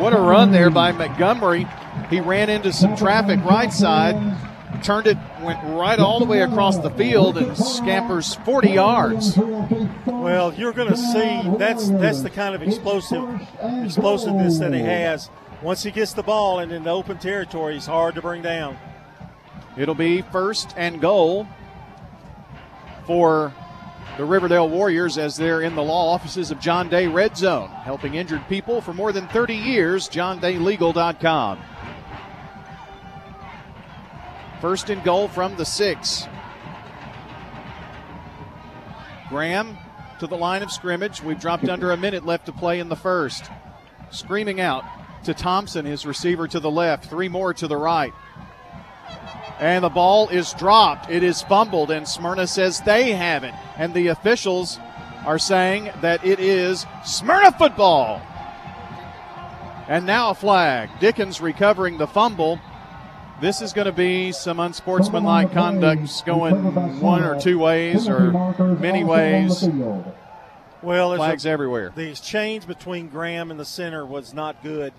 [0.00, 1.66] What a run there by Montgomery.
[2.08, 4.16] He ran into some traffic right side,
[4.82, 9.36] turned it, went right all the way across the field, and scampers 40 yards.
[10.06, 13.28] Well, you're going to see that's that's the kind of explosive
[13.84, 15.28] explosiveness that he has.
[15.60, 18.78] Once he gets the ball and in the open territory, he's hard to bring down.
[19.76, 21.48] It'll be first and goal
[23.06, 23.52] for
[24.16, 28.14] the Riverdale Warriors as they're in the law offices of John Day Red Zone, helping
[28.14, 30.08] injured people for more than 30 years.
[30.08, 31.58] JohnDayLegal.com.
[34.60, 36.26] First and goal from the six.
[39.28, 39.76] Graham
[40.20, 41.22] to the line of scrimmage.
[41.22, 43.50] We've dropped under a minute left to play in the first.
[44.10, 44.84] Screaming out
[45.28, 48.14] to Thompson, his receiver to the left, three more to the right.
[49.60, 51.10] And the ball is dropped.
[51.10, 53.52] It is fumbled, and Smyrna says they have it.
[53.76, 54.78] And the officials
[55.26, 58.22] are saying that it is Smyrna football.
[59.86, 60.88] And now a flag.
[60.98, 62.58] Dickens recovering the fumble.
[63.42, 68.32] This is going to be some unsportsmanlike conduct going one or two ways or
[68.80, 69.68] many ways.
[70.82, 71.92] Well, it's flags a, everywhere.
[71.94, 74.94] The exchange between Graham and the center was not good,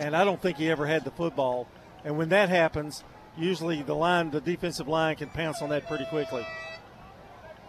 [0.00, 1.68] and I don't think he ever had the football.
[2.04, 3.04] And when that happens,
[3.36, 6.44] usually the line, the defensive line, can pounce on that pretty quickly.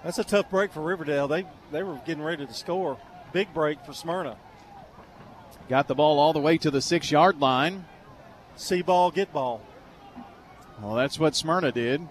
[0.04, 1.28] That's a tough break for Riverdale.
[1.28, 2.98] They they were getting ready to score.
[3.34, 4.38] Big break for Smyrna.
[5.70, 7.86] Got the ball all the way to the six yard line.
[8.56, 9.62] See ball, get ball.
[10.82, 12.02] Well, that's what Smyrna did.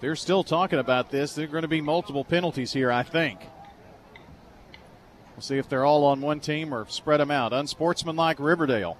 [0.00, 1.34] They're still talking about this.
[1.34, 3.40] There are going to be multiple penalties here, I think.
[5.42, 7.52] We'll see if they're all on one team or spread them out.
[7.52, 8.96] Unsportsmanlike Riverdale.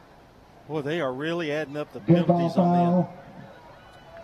[0.66, 3.06] Boy, they are really adding up the penalties on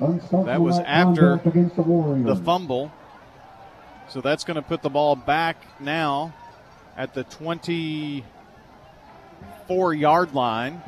[0.00, 0.20] them.
[0.44, 2.90] That was after the fumble.
[4.08, 6.34] So that's going to put the ball back now
[6.96, 10.82] at the 24 yard line.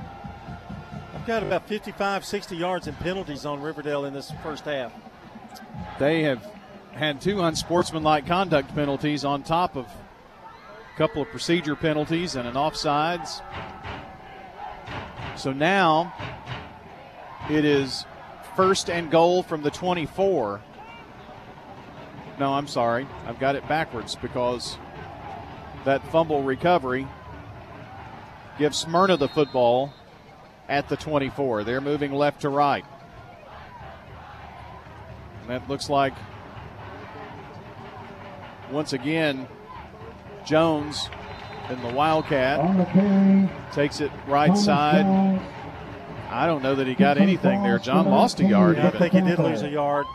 [1.15, 4.93] I've got about 55, 60 yards in penalties on Riverdale in this first half.
[6.01, 6.45] They have
[6.91, 10.10] had two unsportsmanlike conduct penalties on top of a
[11.01, 13.41] couple of procedure penalties and an offsides.
[15.35, 16.13] So now
[17.49, 18.05] it is
[18.55, 20.61] first and goal from the 24.
[22.39, 23.07] No, I'm sorry.
[23.25, 24.77] I've got it backwards because
[25.87, 27.09] that fumble recovery
[28.59, 29.95] gives Smyrna the football
[30.69, 31.65] at the 24.
[31.65, 32.85] They're moving left to right.
[35.41, 36.13] And that looks like,
[38.71, 39.49] once again,
[40.45, 41.09] Jones
[41.69, 45.07] in the Wildcat takes it right side.
[46.29, 47.79] I don't know that he got anything there.
[47.79, 48.79] John lost a yard.
[48.79, 50.07] I think he did lose a yard.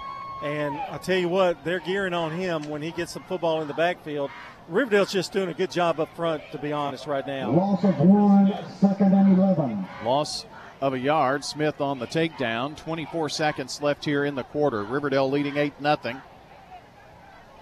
[0.43, 3.67] And I tell you what, they're gearing on him when he gets the football in
[3.67, 4.29] the backfield.
[4.67, 7.51] Riverdale's just doing a good job up front, to be honest, right now.
[7.51, 9.85] Loss of one, second and 11.
[10.03, 10.45] Loss
[10.81, 11.43] of a yard.
[11.43, 12.75] Smith on the takedown.
[12.75, 14.83] 24 seconds left here in the quarter.
[14.83, 16.21] Riverdale leading 8 0.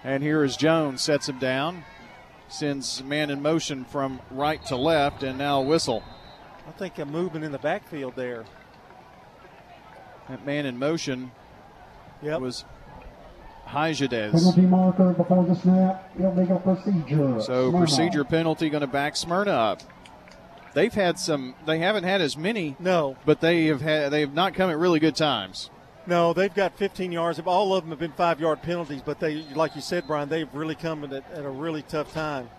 [0.02, 1.84] And here is Jones, sets him down,
[2.48, 6.02] sends man in motion from right to left, and now whistle.
[6.66, 8.44] I think a movement in the backfield there.
[10.28, 11.32] That man in motion
[12.22, 12.40] yep.
[12.40, 12.64] was
[13.66, 14.32] Hajadez.
[14.32, 17.40] Penalty marker before the snap, illegal procedure.
[17.40, 17.78] So Smyrna.
[17.78, 19.82] procedure penalty going to back Smyrna up.
[20.74, 21.54] They've had some.
[21.66, 22.76] They haven't had as many.
[22.78, 24.10] No, but they have had.
[24.10, 25.70] They have not come at really good times.
[26.06, 27.40] No, they've got 15 yards.
[27.40, 30.74] All of them have been five-yard penalties, but they, like you said, Brian, they've really
[30.74, 32.50] come at, at a really tough time.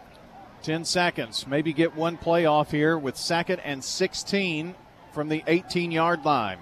[0.64, 1.46] 10 seconds.
[1.46, 4.74] Maybe get one play off here with second and 16
[5.14, 6.58] from the 18 yard line.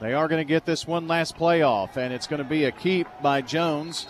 [0.00, 2.64] They are going to get this one last play off, and it's going to be
[2.64, 4.06] a keep by Jones.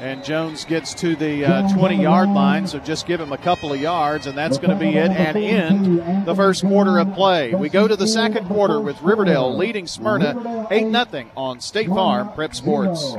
[0.00, 3.70] And Jones gets to the uh, 20 yard line, so just give him a couple
[3.70, 7.52] of yards, and that's going to be it and end the first quarter of play.
[7.52, 12.32] We go to the second quarter with Riverdale leading Smyrna 8 0 on State Farm
[12.32, 13.14] Prep Sports.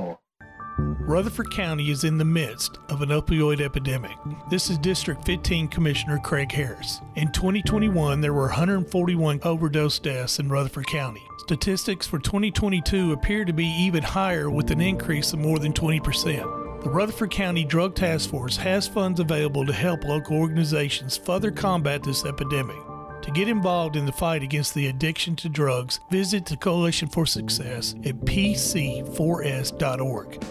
[0.80, 4.18] Rutherford County is in the midst of an opioid epidemic.
[4.50, 7.00] This is District 15 Commissioner Craig Harris.
[7.16, 11.22] In 2021, there were 141 overdose deaths in Rutherford County.
[11.40, 16.71] Statistics for 2022 appear to be even higher with an increase of more than 20%.
[16.84, 22.02] The Rutherford County Drug Task Force has funds available to help local organizations further combat
[22.02, 22.76] this epidemic.
[23.22, 27.28] To get involved in the fight against the addiction to drugs, visit the Coalition for
[27.28, 30.44] Success at pc4s.org.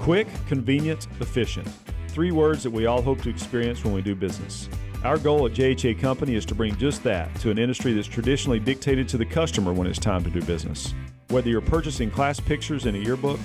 [0.00, 1.68] Quick, convenient, efficient.
[2.08, 4.68] Three words that we all hope to experience when we do business.
[5.06, 8.58] Our goal at JHA Company is to bring just that to an industry that's traditionally
[8.58, 10.92] dictated to the customer when it's time to do business.
[11.28, 13.38] Whether you're purchasing class pictures in a yearbook,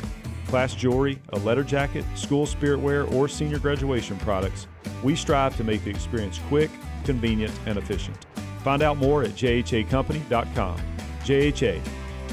[0.48, 4.66] class jewelry, a letter jacket, school spirit wear, or senior graduation products,
[5.04, 6.72] we strive to make the experience quick,
[7.04, 8.18] convenient, and efficient.
[8.64, 10.82] Find out more at jhacompany.com.
[11.24, 11.80] JHA,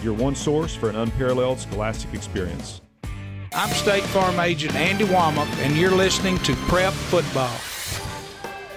[0.03, 2.81] your one source for an unparalleled scholastic experience.
[3.53, 7.55] I'm State Farm Agent Andy Womack, and you're listening to Prep Football.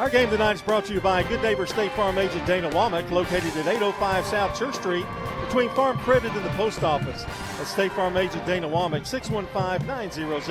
[0.01, 3.11] Our game tonight is brought to you by Good Neighbor State Farm Agent Dana Womack,
[3.11, 5.05] located at 805 South Church Street
[5.45, 7.23] between Farm Credit and the Post Office.
[7.57, 10.41] That's State Farm Agent Dana Womack, 615 900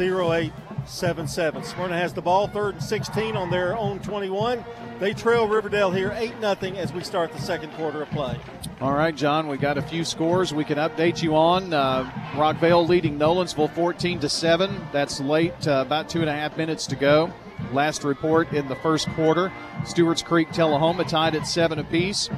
[0.00, 1.64] 0877.
[1.64, 4.64] Smyrna has the ball, third and 16 on their own 21.
[5.00, 8.40] They trail Riverdale here 8 0 as we start the second quarter of play.
[8.80, 11.74] All right, John, we got a few scores we can update you on.
[11.74, 14.88] Uh, Rockvale leading Nolensville 14 to 7.
[14.92, 17.30] That's late, uh, about two and a half minutes to go.
[17.72, 19.52] Last report in the first quarter.
[19.84, 22.28] Stewart's Creek Tullahoma tied at seven apiece.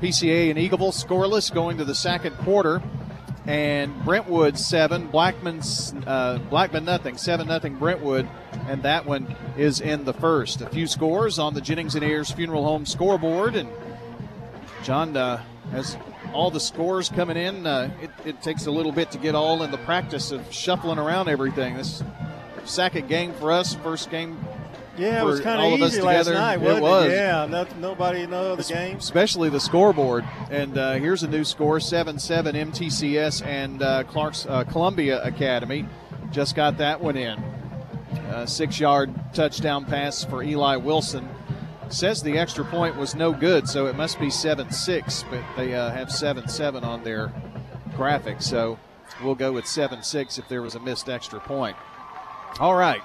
[0.00, 2.82] PCA and Eagleville scoreless going to the second quarter.
[3.46, 8.26] And Brentwood seven, Blackman's uh, Blackman nothing, seven nothing Brentwood,
[8.68, 10.62] and that one is in the first.
[10.62, 13.68] A few scores on the Jennings and Ayers Funeral Home scoreboard, and
[14.82, 15.42] John uh,
[15.72, 15.98] has
[16.32, 17.66] all the scores coming in.
[17.66, 20.98] Uh, it, it, takes a little bit to get all in the practice of shuffling
[20.98, 21.76] around everything.
[21.76, 22.02] This
[22.64, 24.38] second game for us, first game
[24.96, 26.34] Yeah, it was kind of of easy last together.
[26.38, 27.10] night, it wasn't was.
[27.12, 28.96] Yeah, no, nobody know the game.
[28.98, 30.24] especially the scoreboard.
[30.50, 35.86] And uh, here's a new score: seven-seven MTCS and uh, Clark's uh, Columbia Academy
[36.30, 37.38] just got that one in.
[38.30, 41.28] A six-yard touchdown pass for Eli Wilson.
[41.88, 45.24] Says the extra point was no good, so it must be seven-six.
[45.30, 47.32] But they uh, have seven-seven on their
[47.96, 48.78] graphic, so
[49.22, 51.76] we'll go with seven-six if there was a missed extra point.
[52.60, 53.02] All right.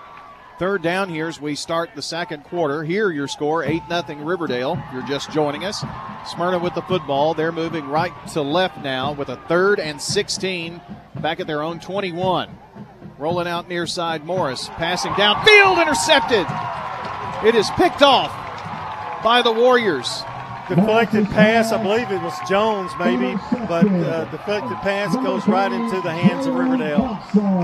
[0.60, 2.84] Third down here as we start the second quarter.
[2.84, 4.78] Here, your score 8 0 Riverdale.
[4.91, 5.86] You're just joining us.
[6.28, 7.34] Smyrna with the football.
[7.34, 10.82] They're moving right to left now with a third and 16
[11.22, 12.49] back at their own 21.
[13.18, 14.68] Rolling out near side Morris.
[14.68, 16.45] Passing downfield, intercepted.
[17.47, 18.34] It is picked off
[19.24, 20.24] by the Warriors.
[20.70, 23.36] Deflected pass, I believe it was Jones maybe,
[23.68, 27.20] but uh, deflected pass goes right into the hands of Riverdale.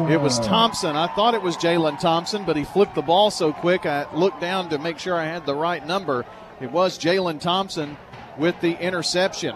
[0.10, 0.95] It was Thompson.
[0.95, 3.86] I thought it was Jalen Thompson, but he flipped the ball so quick.
[3.86, 6.26] I looked down to make sure I had the right number.
[6.60, 7.95] It was Jalen Thompson
[8.39, 9.56] with the interception.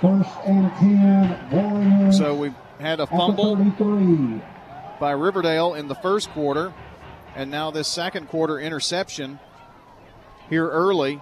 [0.00, 2.16] First and 10, Warriors.
[2.16, 3.56] So we've had a fumble
[5.00, 6.72] by Riverdale in the first quarter,
[7.34, 9.40] and now this second quarter interception
[10.48, 11.20] here early.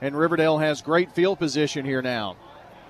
[0.00, 2.36] And Riverdale has great field position here now.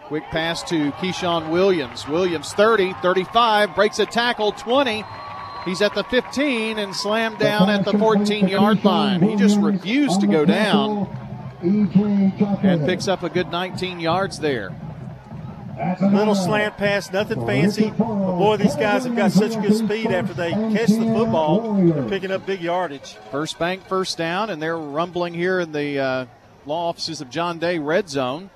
[0.05, 2.07] Quick pass to Keyshawn Williams.
[2.09, 5.05] Williams 30, 35, breaks a tackle 20.
[5.65, 9.21] He's at the 15 and slammed down at the 14 yard line.
[9.23, 11.07] He just refused to go down
[11.63, 14.71] and picks up a good 19 yards there.
[16.01, 17.91] Little slant pass, nothing fancy.
[17.97, 21.75] But boy, these guys have got such good speed after they catch the football.
[21.75, 23.17] They're picking up big yardage.
[23.31, 26.27] First bank, first down, and they're rumbling here in the uh,
[26.67, 28.51] law offices of John Day Red Zone.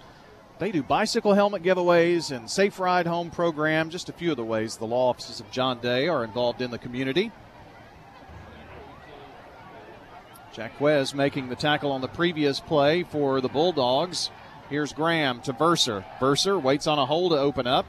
[0.59, 4.45] They do bicycle helmet giveaways and safe ride home program, just a few of the
[4.45, 7.33] ways the law offices of John Day are involved in the community.
[10.57, 14.31] Jaquez making the tackle on the previous play for the Bulldogs.
[14.71, 16.05] Here's Graham to Verser.
[16.19, 17.87] Verser waits on a hole to open up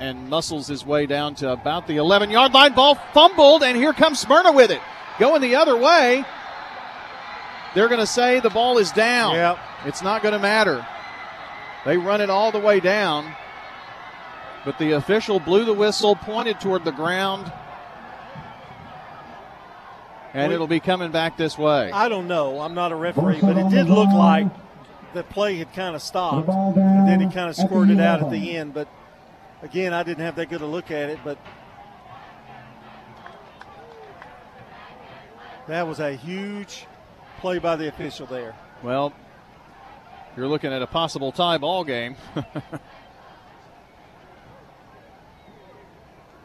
[0.00, 2.74] and muscles his way down to about the 11 yard line.
[2.74, 4.80] Ball fumbled, and here comes Smyrna with it.
[5.18, 6.24] Going the other way.
[7.74, 9.34] They're going to say the ball is down.
[9.34, 9.58] Yep.
[9.86, 10.86] It's not going to matter.
[11.84, 13.34] They run it all the way down.
[14.64, 17.52] But the official blew the whistle, pointed toward the ground,
[20.34, 21.90] and it'll be coming back this way.
[21.92, 22.60] I don't know.
[22.60, 24.48] I'm not a referee, but it did look like
[25.16, 28.56] the play had kind of stopped, and then it kind of squirted out at the
[28.56, 28.74] end.
[28.74, 28.88] But
[29.62, 31.38] again, I didn't have that good a look at it, but
[35.68, 36.86] that was a huge
[37.38, 38.54] play by the official there.
[38.82, 39.14] Well,
[40.36, 42.16] you're looking at a possible tie ball game.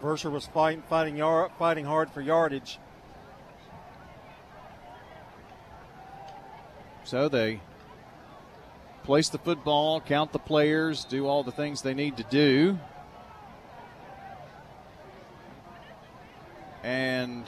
[0.02, 2.80] Verser was fighting, fighting, yard, fighting hard for yardage.
[7.04, 7.60] so they
[9.04, 12.78] place the football, count the players, do all the things they need to do.
[16.84, 17.46] And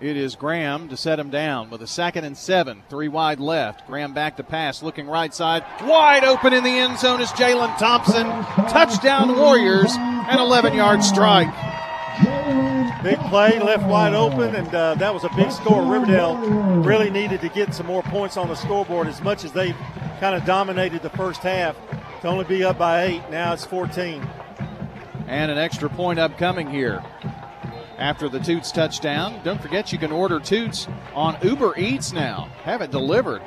[0.00, 3.86] it is Graham to set him down with a second and seven, three wide left.
[3.86, 5.64] Graham back to pass, looking right side.
[5.82, 8.26] Wide open in the end zone is Jalen Thompson.
[8.68, 11.67] Touchdown Warriors, an 11 yard strike.
[13.02, 15.84] Big play, left wide open, and uh, that was a big score.
[15.84, 16.36] Riverdale
[16.82, 19.72] really needed to get some more points on the scoreboard as much as they
[20.18, 21.76] kind of dominated the first half.
[22.22, 24.26] To only be up by eight, now it's 14.
[25.28, 27.04] And an extra point upcoming here
[27.98, 29.40] after the Toots touchdown.
[29.44, 32.50] Don't forget you can order Toots on Uber Eats now.
[32.64, 33.42] Have it delivered.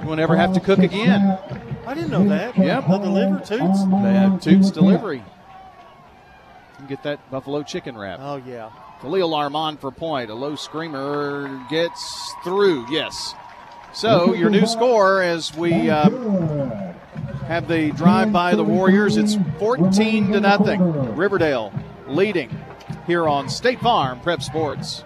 [0.00, 1.38] You won't ever have to cook again.
[1.86, 2.56] I didn't know that.
[2.56, 2.86] Yep.
[2.88, 3.84] They deliver Toots.
[3.84, 5.22] They have Toots delivery.
[6.90, 8.18] You can get that buffalo chicken wrap.
[8.20, 8.70] Oh, yeah.
[9.00, 10.28] Khalil Armand for point.
[10.28, 12.90] A low screamer gets through.
[12.90, 13.36] Yes.
[13.92, 16.10] So your new score as we uh,
[17.46, 19.16] have the drive by the Warriors.
[19.16, 20.80] It's 14 to nothing.
[21.14, 21.72] Riverdale
[22.08, 22.50] leading
[23.06, 25.04] here on State Farm Prep Sports.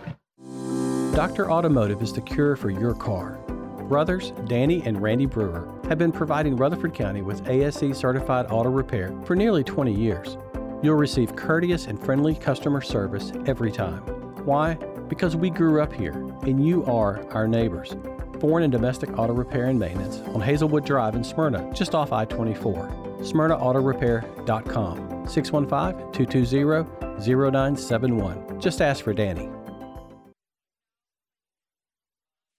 [1.14, 1.50] Dr.
[1.50, 3.32] Automotive is the cure for your car.
[3.88, 9.12] Brothers Danny and Randy Brewer have been providing Rutherford County with ASE certified auto repair
[9.26, 10.38] for nearly 20 years.
[10.85, 14.02] You'll receive courteous and friendly customer service every time.
[14.44, 14.74] Why?
[15.09, 16.12] Because we grew up here
[16.43, 17.97] and you are our neighbors.
[18.39, 22.27] Foreign and domestic auto repair and maintenance on Hazelwood Drive in Smyrna, just off I
[22.27, 23.16] 24.
[23.20, 28.61] SmyrnaAutorepair.com 615 220 0971.
[28.61, 29.48] Just ask for Danny.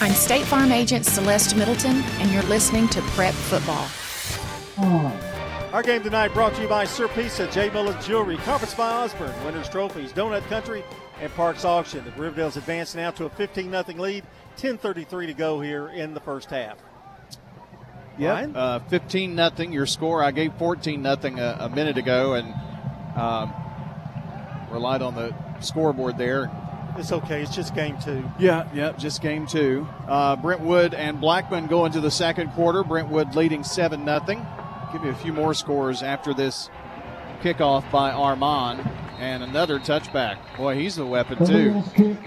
[0.00, 3.86] I'm State Farm Agent Celeste Middleton, and you're listening to Prep Football.
[5.72, 7.70] Our game tonight brought to you by Sir Pizza, J.
[7.70, 10.84] Mullins Jewelry, Conference by Osborne, Winners Trophies, Donut Country,
[11.20, 12.04] and Parks Auction.
[12.04, 14.24] The Riverdale's advanced now to a 15 0 lead,
[14.58, 16.76] 10.33 to go here in the first half.
[18.18, 19.72] Yeah, uh, 15 nothing.
[19.72, 20.22] Your score.
[20.22, 22.54] I gave 14 nothing a, a minute ago, and
[23.16, 23.52] um,
[24.70, 26.50] relied on the scoreboard there.
[26.98, 27.42] It's okay.
[27.42, 28.24] It's just game two.
[28.38, 29.86] Yeah, yeah, just game two.
[30.08, 32.82] Uh, Brentwood and Blackman go into the second quarter.
[32.82, 34.44] Brentwood leading seven nothing.
[34.92, 36.70] Give you a few more scores after this
[37.42, 40.38] kickoff by Armand and another touchback.
[40.56, 41.80] Boy, he's a weapon too.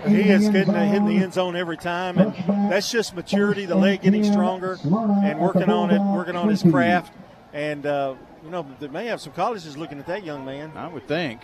[0.08, 2.34] He is getting hitting the end zone every time, and
[2.72, 3.66] that's just maturity.
[3.66, 7.14] The leg getting stronger and working on it, working on his craft.
[7.54, 10.72] And uh, you know, they may have some colleges looking at that young man.
[10.76, 11.42] I would think.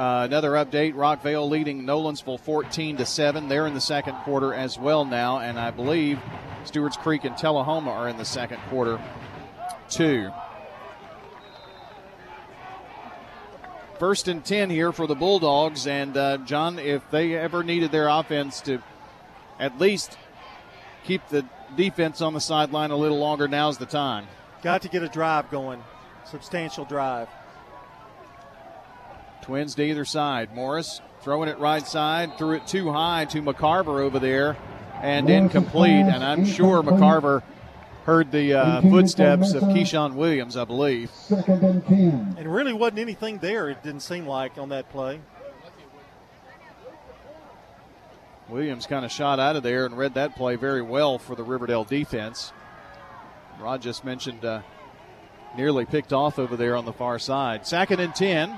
[0.00, 3.48] Uh, another update: Rockvale leading Nolensville 14 to seven.
[3.48, 6.18] They're in the second quarter as well now, and I believe
[6.64, 8.98] Stewart's Creek and Tullahoma are in the second quarter
[9.90, 10.30] too.
[13.98, 15.86] First and 10 here for the Bulldogs.
[15.86, 18.82] And, uh, John, if they ever needed their offense to
[19.58, 20.16] at least
[21.04, 21.44] keep the
[21.76, 24.28] defense on the sideline a little longer, now's the time.
[24.62, 25.84] Got to get a drive going,
[26.24, 27.28] substantial drive.
[29.50, 30.54] Twins to either side.
[30.54, 34.56] Morris throwing it right side, threw it too high to McCarver over there,
[35.02, 36.06] and incomplete.
[36.06, 37.42] And I'm sure McCarver
[38.04, 41.10] heard the uh, footsteps of Keyshawn Williams, I believe.
[41.10, 42.36] Second and 10.
[42.38, 45.18] And really wasn't anything there, it didn't seem like, on that play.
[48.48, 51.42] Williams kind of shot out of there and read that play very well for the
[51.42, 52.52] Riverdale defense.
[53.58, 54.62] Rod just mentioned uh,
[55.56, 57.66] nearly picked off over there on the far side.
[57.66, 58.56] Second and 10.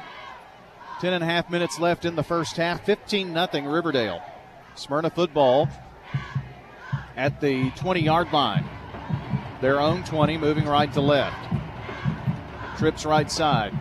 [1.03, 2.87] 10 and a half minutes left in the first half.
[2.87, 4.23] 15 nothing Riverdale.
[4.77, 5.69] Smyrna football
[7.17, 8.65] at the 20 yard line.
[9.61, 11.37] Their own 20, moving right to left.
[12.79, 13.77] Trips right side.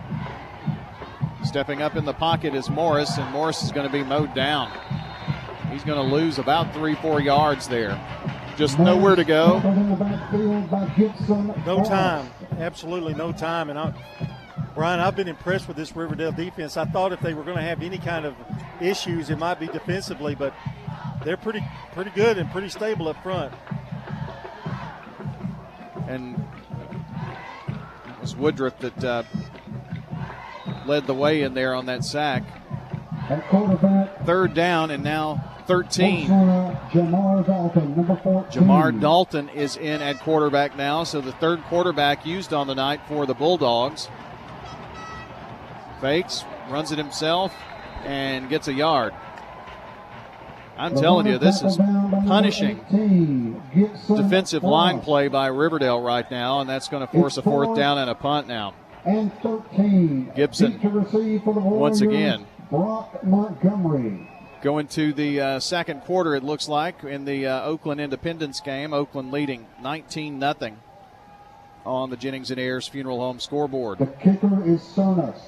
[1.43, 4.72] Stepping up in the pocket is Morris, and Morris is going to be mowed down.
[5.72, 8.02] He's going to lose about three, four yards there.
[8.57, 9.60] Just nowhere to go.
[11.68, 12.31] No time.
[12.57, 13.69] Absolutely no time.
[13.69, 13.93] And I,
[14.76, 16.77] Brian, I've been impressed with this Riverdale defense.
[16.77, 18.35] I thought if they were going to have any kind of
[18.80, 20.53] issues, it might be defensively, but
[21.23, 23.53] they're pretty pretty good and pretty stable up front.
[26.07, 26.35] And
[28.07, 29.23] it was Woodruff that uh,
[30.85, 32.43] led the way in there on that sack.
[33.30, 36.27] At quarterback, Third down and now 13.
[36.27, 38.61] Jamar Dalton, number 14.
[38.61, 42.99] Jamar Dalton is in at quarterback now, so the third quarterback used on the night
[43.07, 44.10] for the Bulldogs.
[46.01, 47.53] Fakes, runs it himself,
[48.03, 49.13] and gets a yard.
[50.77, 53.61] I'm telling you, this is punishing
[54.07, 57.99] defensive line play by Riverdale right now, and that's going to force a fourth down
[57.99, 58.73] and a punt now.
[59.05, 60.31] And 13.
[60.35, 62.47] Gibson Deep to receive for the once again.
[62.71, 64.27] Brock Montgomery.
[64.61, 68.93] Going to the uh, second quarter, it looks like, in the uh, Oakland Independence game.
[68.93, 70.77] Oakland leading 19 0
[71.85, 73.99] on the Jennings and Ayers Funeral Home scoreboard.
[73.99, 75.41] The kicker is Cernas.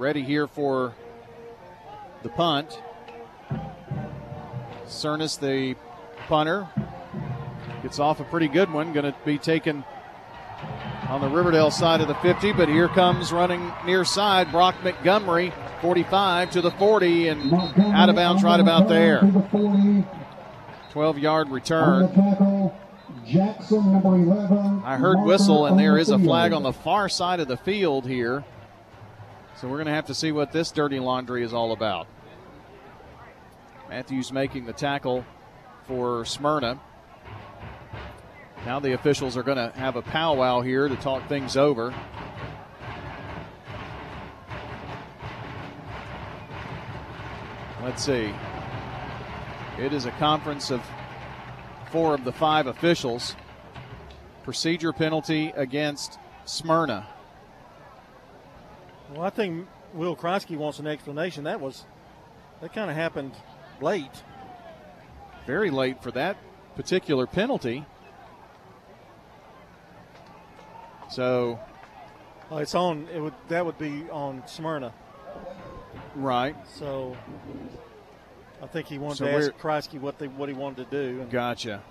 [0.00, 0.94] Ready here for
[2.22, 2.80] the punt.
[4.86, 5.76] Cernas, the
[6.26, 6.66] punter,
[7.82, 8.94] gets off a pretty good one.
[8.94, 9.84] Going to be taken
[11.10, 15.52] on the Riverdale side of the 50, but here comes running near side Brock Montgomery,
[15.82, 19.20] 45 to the 40, and out of bounds right about there.
[20.92, 22.72] 12 yard return.
[23.26, 24.80] Jackson, number 11.
[24.82, 28.08] I heard whistle, and there is a flag on the far side of the field
[28.08, 28.42] here.
[29.60, 32.06] So we're going to have to see what this dirty laundry is all about.
[33.90, 35.22] Matthews making the tackle
[35.86, 36.80] for Smyrna.
[38.64, 41.94] Now the officials are going to have a powwow here to talk things over.
[47.82, 48.32] Let's see.
[49.78, 50.80] It is a conference of
[51.90, 53.36] four of the five officials.
[54.42, 57.06] Procedure penalty against Smyrna.
[59.12, 61.44] Well, I think Will Krosky wants an explanation.
[61.44, 61.84] That was
[62.60, 63.32] that kind of happened
[63.80, 64.22] late.
[65.46, 66.36] Very late for that
[66.76, 67.84] particular penalty.
[71.10, 71.58] So
[72.50, 73.06] Oh, it's on.
[73.14, 74.92] It would that would be on Smyrna.
[76.16, 76.56] Right.
[76.76, 77.16] So
[78.60, 81.24] I think he wanted So to ask Kreisky what they what he wanted to do.
[81.30, 81.82] Gotcha.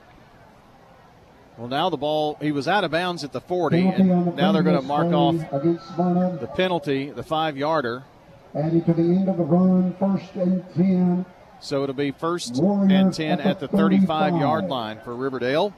[1.60, 4.27] Well, now the ball, he was out of bounds at the 40, Penalty on the
[4.30, 8.06] and now they're going to mark off the penalty, the five yarder.
[8.56, 11.26] added to the end of the run, first and 10.
[11.60, 15.73] So it'll be first Warriors and 10 at the 35 yard line for Riverdale.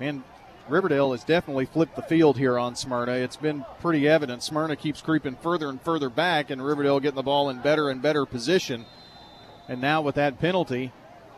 [0.00, 0.24] And
[0.68, 3.12] Riverdale has definitely flipped the field here on Smyrna.
[3.12, 4.42] It's been pretty evident.
[4.42, 8.02] Smyrna keeps creeping further and further back, and Riverdale getting the ball in better and
[8.02, 8.84] better position.
[9.68, 10.92] And now with that penalty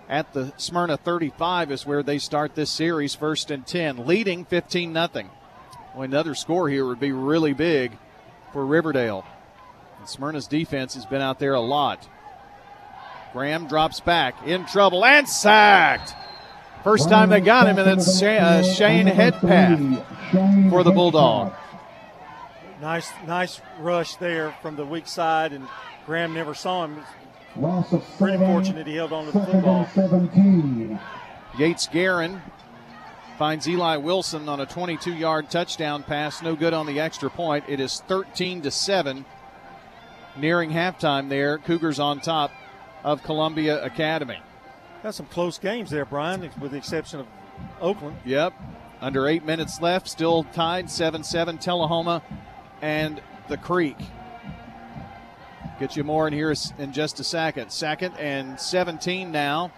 [0.08, 4.92] at the Smyrna 35 is where they start this series, first and 10, leading 15
[4.92, 5.08] 0.
[5.94, 7.96] Well, another score here would be really big
[8.52, 9.24] for Riverdale.
[9.98, 12.08] And Smyrna's defense has been out there a lot.
[13.32, 16.14] Graham drops back, in trouble, and sacked.
[16.84, 20.04] First time they got him, and it's uh, Shane Headpath
[20.70, 21.54] for the Bulldog.
[22.80, 25.66] nice nice rush there from the weak side, and
[26.04, 26.98] Graham never saw him.
[27.56, 29.86] Loss of Pretty seven, fortunate he held on to the football.
[29.94, 30.98] 17.
[31.58, 32.40] Yates Guerin
[33.36, 37.64] finds Eli Wilson on a 22 yard touchdown pass, no good on the extra point.
[37.68, 39.24] It is 13 to 7,
[40.36, 41.58] nearing halftime there.
[41.58, 42.50] Cougars on top
[43.04, 44.38] of Columbia Academy.
[45.02, 47.26] Got some close games there, Brian, with the exception of
[47.80, 48.16] Oakland.
[48.24, 48.54] Yep.
[49.00, 52.22] Under eight minutes left, still tied 7 7 Tullahoma
[52.80, 53.96] and the Creek.
[55.82, 57.72] Get you more in here in just a second.
[57.72, 59.72] Second and 17 now.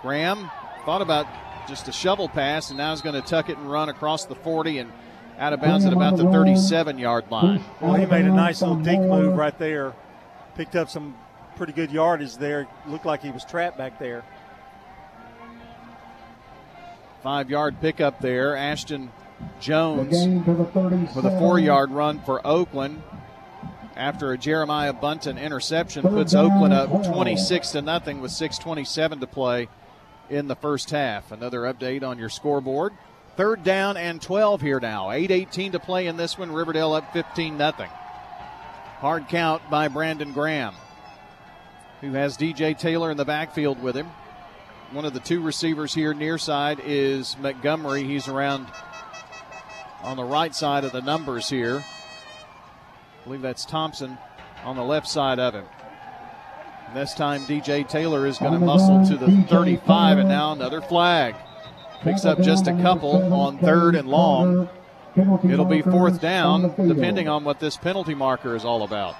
[0.00, 0.48] Graham
[0.84, 1.26] thought about
[1.66, 4.36] just a shovel pass and now is going to tuck it and run across the
[4.36, 4.92] 40 and
[5.40, 7.60] out of bounds at about the 37 yard line.
[7.80, 9.94] Well, he made a nice little dink move right there.
[10.54, 11.16] Picked up some
[11.56, 12.68] pretty good yardage there.
[12.86, 14.24] Looked like he was trapped back there.
[17.24, 18.54] Five yard pickup there.
[18.54, 19.10] Ashton
[19.58, 23.02] Jones the with a four yard run for Oakland
[23.96, 29.68] after a Jeremiah Bunton interception puts Oakland up 26 to nothing with 627 to play
[30.30, 31.32] in the first half.
[31.32, 32.92] Another update on your scoreboard.
[33.36, 35.10] Third down and 12 here now.
[35.10, 36.52] 8:18 to play in this one.
[36.52, 37.90] Riverdale up 15 nothing.
[39.00, 40.74] Hard count by Brandon Graham,
[42.00, 44.10] who has DJ Taylor in the backfield with him.
[44.92, 48.04] One of the two receivers here near side is Montgomery.
[48.04, 48.66] He's around
[50.02, 51.82] on the right side of the numbers here.
[53.22, 54.18] I believe that's Thompson
[54.64, 55.64] on the left side of him.
[56.88, 60.80] And this time DJ Taylor is going to muscle to the 35, and now another
[60.80, 61.36] flag.
[62.00, 64.68] Picks up just a couple on third and long.
[65.14, 69.14] It'll be fourth down, depending on what this penalty marker is all about.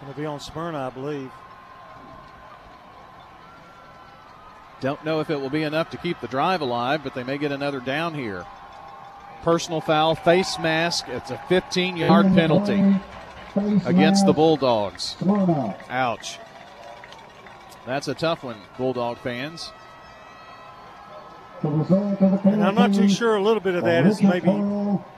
[0.00, 1.30] Going to be on Smyrna, I believe.
[4.80, 7.36] Don't know if it will be enough to keep the drive alive, but they may
[7.36, 8.46] get another down here.
[9.44, 11.06] Personal foul, face mask.
[11.08, 12.82] It's a 15 yard penalty
[13.84, 15.16] against the Bulldogs.
[15.90, 16.38] Ouch.
[17.84, 19.70] That's a tough one, Bulldog fans.
[21.62, 24.46] And I'm not too sure a little bit of that is maybe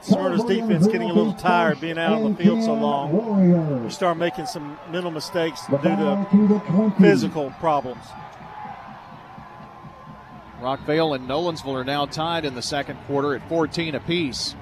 [0.00, 3.84] Smyrna's defense getting a little tired being out on the field so long.
[3.84, 7.00] You start making some mental mistakes due to to the 20.
[7.00, 8.04] physical problems.
[10.60, 14.54] Rockvale and Nolensville are now tied in the second quarter at 14 apiece.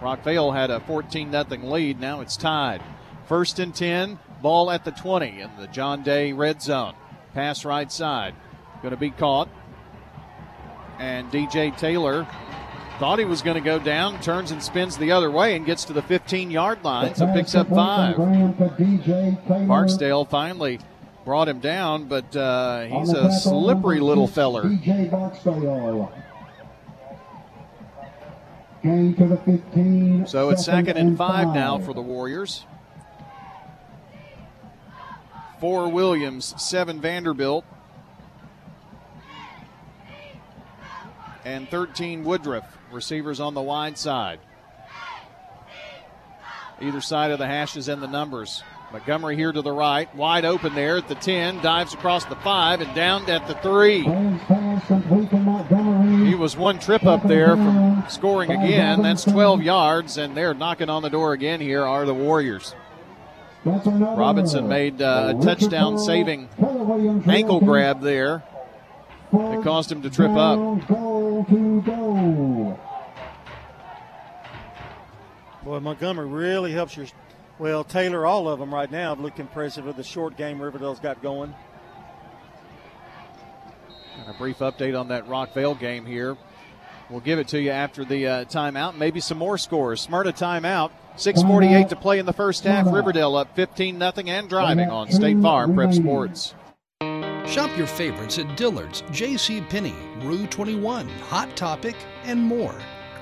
[0.00, 2.00] Rockvale had a 14 0 lead.
[2.00, 2.82] Now it's tied.
[3.26, 6.94] First and 10, ball at the 20 in the John Day red zone.
[7.32, 8.34] Pass right side.
[8.82, 9.48] Going to be caught.
[10.98, 12.26] And DJ Taylor
[12.98, 15.84] thought he was going to go down, turns and spins the other way and gets
[15.86, 18.14] to the 15 yard line, so picks up five.
[18.14, 19.66] Graham to DJ Taylor.
[19.66, 20.78] Barksdale finally
[21.24, 24.64] brought him down, but uh, he's a slippery little feller.
[24.64, 25.10] DJ.
[28.82, 30.26] Gain to the 15.
[30.26, 32.66] So it's second and five now for the Warriors.
[35.58, 37.64] Four Williams, seven Vanderbilt,
[41.46, 42.76] and 13 Woodruff.
[42.92, 44.40] Receivers on the wide side.
[46.80, 48.62] Either side of the hashes and the numbers.
[48.94, 52.80] Montgomery here to the right, wide open there at the 10, dives across the 5
[52.80, 54.04] and down at the 3.
[54.04, 56.28] Pass pass complete to Montgomery.
[56.28, 59.02] He was one trip up there from scoring again.
[59.02, 62.76] That's 12 yards, and they're knocking on the door again here are the Warriors.
[63.64, 66.48] Robinson made uh, a touchdown saving
[67.26, 68.44] ankle grab there.
[69.32, 70.86] It caused him to trip up.
[75.64, 77.06] Boy, Montgomery really helps your
[77.58, 81.22] Well, Taylor, all of them right now look impressive with the short game Riverdale's got
[81.22, 81.54] going.
[84.18, 86.36] And a brief update on that Rockvale game here.
[87.10, 88.96] We'll give it to you after the uh, timeout.
[88.96, 90.00] Maybe some more scores.
[90.00, 90.90] Smyrna timeout.
[91.16, 92.86] 6:48 to play in the first half.
[92.92, 96.54] Riverdale up 15 nothing and driving on State Farm Prep Sports.
[97.46, 99.60] Shop your favorites at Dillard's, J.C.
[99.60, 101.94] Penney, Rue 21, Hot Topic,
[102.24, 102.74] and more.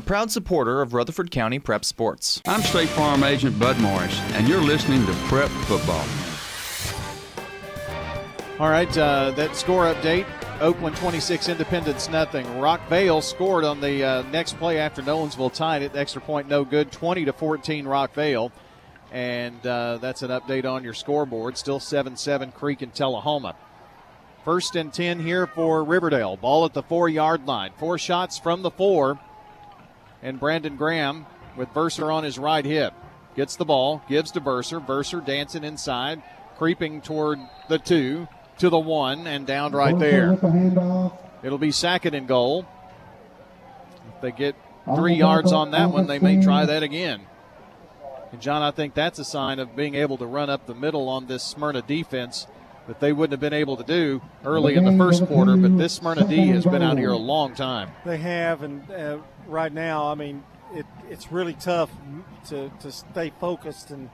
[0.00, 2.40] a proud supporter of Rutherford County Prep Sports.
[2.46, 6.02] I'm State Farm Agent Bud Morris, and you're listening to Prep Football.
[8.58, 10.24] All right, uh, that score update.
[10.62, 12.46] Oakland 26, Independence nothing.
[12.46, 15.94] Rockvale scored on the uh, next play after Nolensville tied it.
[15.94, 16.90] Extra point no good.
[16.90, 18.52] 20 to 14 Rockvale.
[19.12, 21.58] And uh, that's an update on your scoreboard.
[21.58, 23.54] Still 7 7 Creek and Tullahoma.
[24.46, 26.38] First and 10 here for Riverdale.
[26.38, 27.72] Ball at the four yard line.
[27.78, 29.18] Four shots from the four.
[30.22, 31.26] And Brandon Graham
[31.56, 32.94] with Verser on his right hip.
[33.36, 34.84] Gets the ball, gives to Verser.
[34.84, 36.22] Verser dancing inside,
[36.58, 37.38] creeping toward
[37.68, 38.28] the two,
[38.58, 40.32] to the one, and down right there.
[41.42, 42.66] It'll be second and goal.
[44.14, 44.56] If they get
[44.96, 47.22] three yards on that one, they may try that again.
[48.32, 51.08] And John, I think that's a sign of being able to run up the middle
[51.08, 52.46] on this Smyrna defense
[52.86, 55.56] that they wouldn't have been able to do early in the first quarter.
[55.56, 57.90] But this Smyrna D has been out here a long time.
[58.04, 60.42] They have, and uh, right now, I mean,
[60.72, 61.90] it, it's really tough
[62.48, 64.10] to, to stay focused and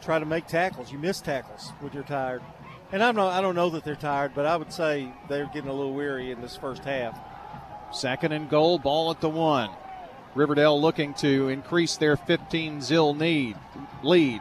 [0.00, 0.92] try to make tackles.
[0.92, 2.42] You miss tackles when you're tired.
[2.92, 5.70] And I'm not, I don't know that they're tired, but I would say they're getting
[5.70, 7.18] a little weary in this first half.
[7.92, 9.70] Second and goal, ball at the one.
[10.34, 13.56] Riverdale looking to increase their 15 zil need
[14.02, 14.40] lead.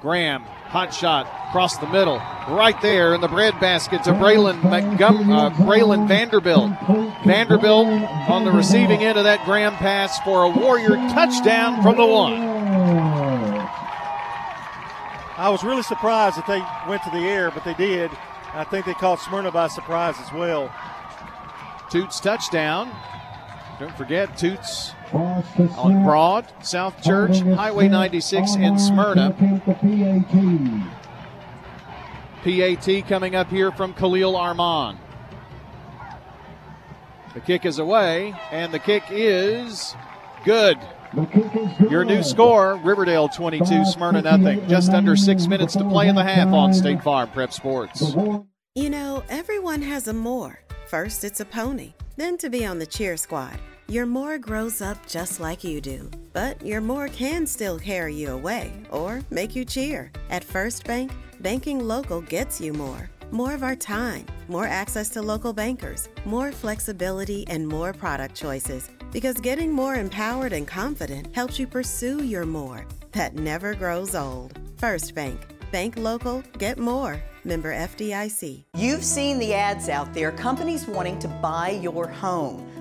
[0.00, 2.16] Graham, hot shot across the middle,
[2.48, 6.72] right there in the breadbasket to Braylon McGum, uh, Braylon Vanderbilt.
[7.24, 7.86] Vanderbilt
[8.28, 12.32] on the receiving end of that Graham pass for a Warrior touchdown from the one.
[15.36, 18.10] I was really surprised that they went to the air, but they did.
[18.54, 20.70] I think they caught Smyrna by surprise as well.
[21.90, 22.90] Toots touchdown.
[23.80, 29.32] Don't forget Toots on Broad, South Church, Highway 96 in Smyrna.
[32.44, 34.98] PAT coming up here from Khalil Armand.
[37.32, 39.94] The kick is away, and the kick is
[40.44, 40.76] good.
[41.88, 44.68] Your new score, Riverdale 22, Smyrna nothing.
[44.68, 48.14] Just under six minutes to play in the half on State Farm Prep Sports.
[48.74, 50.58] You know, everyone has a more.
[50.86, 53.58] First, it's a pony, then to be on the cheer squad.
[53.90, 58.30] Your more grows up just like you do, but your more can still carry you
[58.30, 60.12] away or make you cheer.
[60.30, 61.10] At First Bank,
[61.40, 63.10] banking local gets you more.
[63.32, 68.88] More of our time, more access to local bankers, more flexibility, and more product choices.
[69.10, 74.56] Because getting more empowered and confident helps you pursue your more that never grows old.
[74.76, 75.40] First Bank.
[75.72, 77.20] Bank local, get more.
[77.42, 78.66] Member FDIC.
[78.76, 82.69] You've seen the ads out there, companies wanting to buy your home.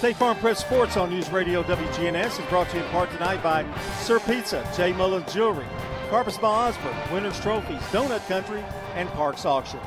[0.00, 3.42] State Farm Prep Sports on News Radio WGNS is brought to you in part tonight
[3.42, 3.66] by
[3.98, 4.94] Sir Pizza, J.
[4.94, 5.66] Mullins Jewelry,
[6.08, 8.64] Carpets by Osborne, Winners Trophies, Donut Country,
[8.94, 9.78] and Parks Auction.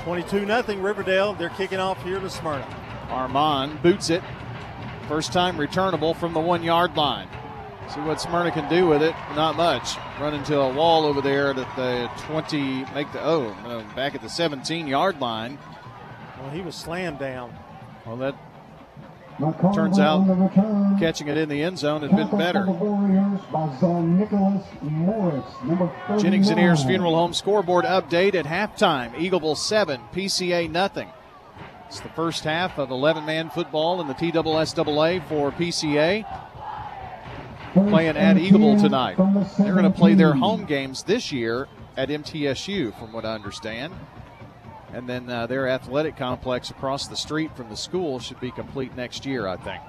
[0.00, 1.34] 22 0 Riverdale.
[1.34, 2.66] They're kicking off here to Smyrna.
[3.08, 4.24] Armand boots it.
[5.06, 7.28] First time returnable from the one yard line.
[7.88, 9.14] See what Smyrna can do with it.
[9.36, 9.94] Not much.
[10.20, 14.22] Run into a wall over there at the 20, make the, oh, no, back at
[14.22, 15.56] the 17 yard line.
[16.40, 17.56] Well, he was slammed down.
[18.04, 18.34] Well, that
[19.74, 20.26] Turns out
[20.98, 22.66] catching it in the end zone had been better.
[26.20, 29.12] Jennings and Ayers Funeral Home scoreboard update at halftime.
[29.14, 31.08] Eagleville 7, PCA nothing.
[31.88, 36.24] It's the first half of 11 man football in the TSSAA for PCA.
[37.74, 39.16] Playing at Eagleville tonight.
[39.58, 43.94] They're going to play their home games this year at MTSU, from what I understand.
[44.92, 48.94] And then uh, their athletic complex across the street from the school should be complete
[48.96, 49.82] next year, I think.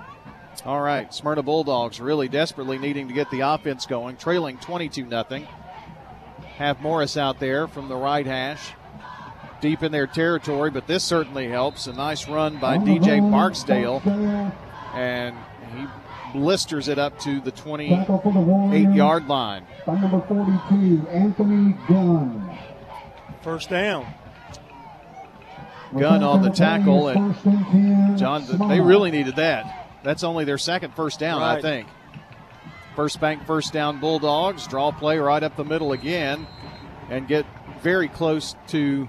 [0.65, 5.25] All right, Smyrna Bulldogs really desperately needing to get the offense going, trailing 22 0.
[6.57, 8.71] Have Morris out there from the right hash,
[9.59, 11.87] deep in their territory, but this certainly helps.
[11.87, 14.01] A nice run by DJ Barksdale,
[14.93, 15.35] and
[15.75, 15.87] he
[16.39, 19.65] blisters it up to the 28 yard line.
[19.85, 22.57] By number 42, Anthony Gunn.
[23.41, 24.05] First down.
[25.97, 29.87] Gunn on the tackle, and John, they really needed that.
[30.03, 31.57] That's only their second first down, Right.
[31.57, 31.87] I think.
[32.95, 34.67] First bank, first down, Bulldogs.
[34.67, 36.45] Draw play right up the middle again
[37.09, 37.45] and get
[37.81, 39.07] very close to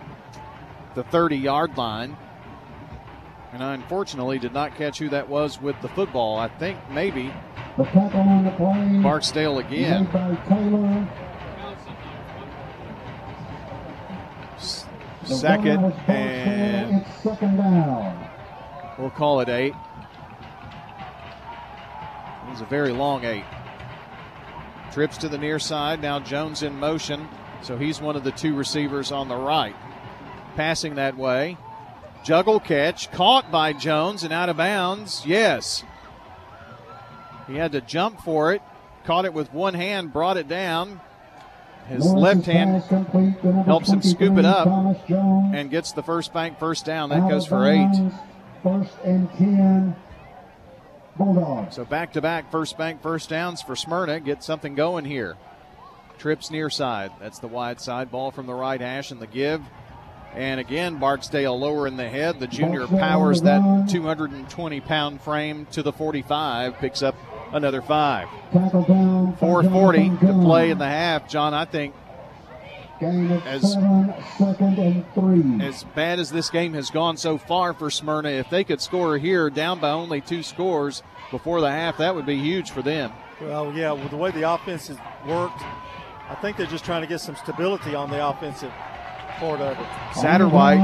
[0.94, 2.16] the 30 yard line.
[3.52, 6.36] And I unfortunately did not catch who that was with the football.
[6.39, 7.32] I think maybe
[7.77, 9.01] The tackle on the play.
[9.02, 10.06] Barksdale again.
[15.28, 16.14] The Second runner was Barksdale.
[16.16, 18.28] and second down.
[18.98, 19.74] We'll call it eight.
[22.46, 23.44] It was a very long eight.
[24.92, 26.01] Trips to the near side.
[26.01, 27.26] Now Jones in motion.
[27.62, 29.74] So he's one of the two receivers on the right.
[30.56, 31.56] Passing that way.
[32.22, 33.10] Juggle catch.
[33.10, 35.24] Caught by Jones and out of bounds.
[35.26, 35.82] Yes.
[37.46, 38.62] He had to jump for it.
[39.05, 41.01] Caught it with one hand, brought it down.
[41.89, 42.82] His left hand
[43.66, 44.66] helps him scoop it up
[45.11, 47.11] and gets the first bank first down.
[47.11, 47.90] That goes for eight.
[48.62, 49.97] First and 10.
[51.16, 51.77] Bulldogs.
[51.77, 54.20] So back to back first bank first downs for Smyrna.
[54.20, 55.36] Get something going here.
[56.19, 57.12] Trips near side.
[57.20, 59.62] That's the wide side ball from the right hash and the give.
[60.35, 62.40] And again, Barksdale lower in the head.
[62.40, 66.78] The junior powers that 220 pound frame to the 45.
[66.78, 67.15] Picks up
[67.55, 68.28] another five.
[68.52, 69.31] Tackle down.
[69.32, 71.28] by 440 to play in the half.
[71.28, 71.94] John, I think
[73.01, 75.66] as- seven, second and three.
[75.66, 79.18] as bad as this game has gone so far for Smyrna, if they could score
[79.18, 83.12] here down by only two scores before the half, that would be huge for them.
[83.40, 85.60] Well, yeah, with the way the offense has worked,
[86.28, 88.72] I think they're just trying to get some stability on the offensive
[89.39, 89.86] part of it.
[90.14, 90.78] Satterwhite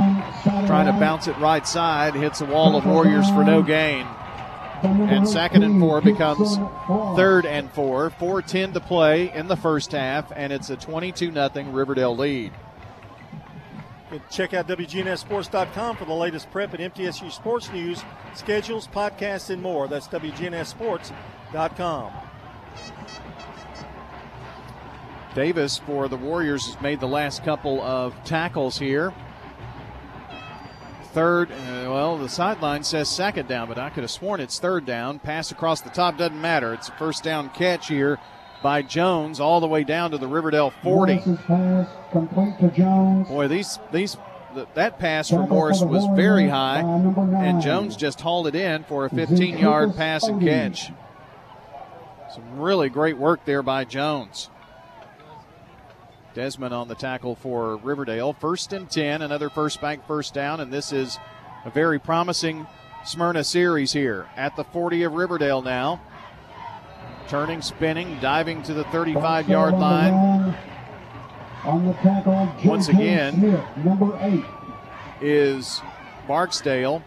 [0.67, 4.07] trying to bounce it right side, hits a wall of Warriors for no gain.
[4.83, 6.57] And second and four becomes
[7.17, 8.11] third and four.
[8.11, 12.53] 4-10 to play in the first half, and it's a 22 0 Riverdale lead.
[14.11, 18.03] You can Check out WGNSSports.com for the latest prep and MTSU sports news,
[18.35, 19.87] schedules, podcasts, and more.
[19.87, 22.13] That's WGNSSports.com.
[25.35, 29.15] Davis for the Warriors has made the last couple of tackles here.
[31.13, 34.87] Third, uh, well, the sideline says second down, but I could have sworn it's third
[34.87, 35.19] down.
[35.19, 36.73] Pass across the top doesn't matter.
[36.73, 38.19] It's a first down catch here
[38.63, 41.15] by Jones all the way down to the Riverdale 40.
[41.15, 43.27] Morris's pass complete to Jones.
[43.29, 44.17] Boy, these these
[44.55, 49.05] th- that pass from Morris was very high, and Jones just hauled it in for
[49.07, 50.93] a 15-yard pass and catch.
[52.33, 54.49] Some really great work there by Jones.
[56.35, 58.33] Desmond on the tackle for Riverdale.
[58.35, 61.19] First and 10, another first bank first down, and this is
[61.65, 62.67] a very promising
[63.05, 66.01] Smyrna series here at the 40 of Riverdale now.
[67.29, 70.57] Turning, spinning, diving to the 35 yard Barksdale on the line.
[71.65, 73.35] On the tackle, Once again.
[73.35, 74.45] Smith, number eight.
[75.21, 75.81] is
[76.29, 77.03] Barksdale.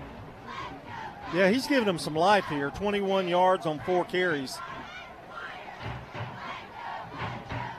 [1.33, 2.69] Yeah, he's giving them some life here.
[2.71, 4.57] 21 yards on four carries.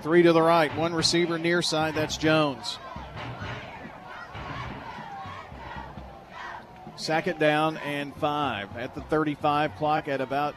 [0.05, 2.79] Three to the right, one receiver near side, that's Jones.
[6.95, 10.55] Second down and five at the 35 clock at about,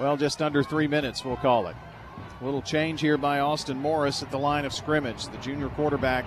[0.00, 1.76] well, just under three minutes, we'll call it.
[2.40, 5.28] A little change here by Austin Morris at the line of scrimmage.
[5.28, 6.24] The junior quarterback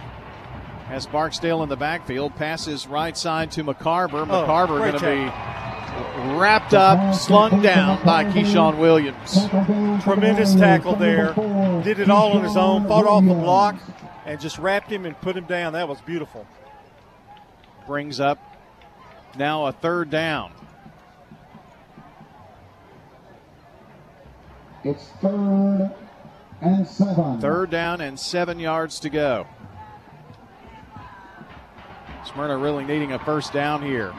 [0.87, 4.21] has Barksdale in the backfield, passes right side to McCarver.
[4.21, 5.80] Oh, McCarver great going to be
[6.39, 9.33] wrapped up, slung down by Keyshawn Williams.
[9.33, 11.33] Tackle down for the Tremendous tackle there.
[11.83, 12.87] Did it all on his own.
[12.87, 13.75] Fought off the block
[14.25, 15.73] and just wrapped him and put him down.
[15.73, 16.47] That was beautiful.
[17.85, 18.39] brings up
[19.37, 20.53] now a third down.
[24.83, 25.91] It's third
[26.61, 27.39] and seven.
[27.39, 29.47] Third down and seven yards to go.
[32.25, 34.13] Smyrna really needing a first down here.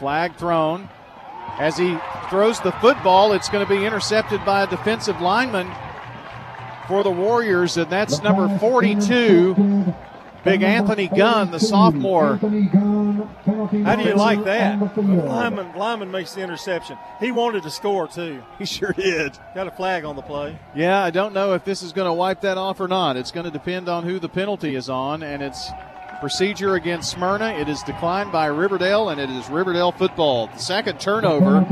[0.00, 0.88] Flag thrown.
[1.58, 1.96] As he
[2.30, 5.70] throws the football, it's going to be intercepted by a defensive lineman
[6.88, 9.94] for the Warriors, and that's number 42,
[10.42, 12.36] Big Anthony Gunn, the sophomore.
[12.36, 12.48] How
[13.96, 14.96] do you like that?
[14.96, 16.96] Lyman, Lyman makes the interception.
[17.20, 18.42] He wanted to score, too.
[18.58, 19.38] He sure did.
[19.54, 20.58] Got a flag on the play.
[20.74, 23.18] Yeah, I don't know if this is going to wipe that off or not.
[23.18, 25.70] It's going to depend on who the penalty is on, and it's
[26.20, 27.52] procedure against Smyrna.
[27.52, 30.46] It is declined by Riverdale, and it is Riverdale football.
[30.48, 31.66] The second turnover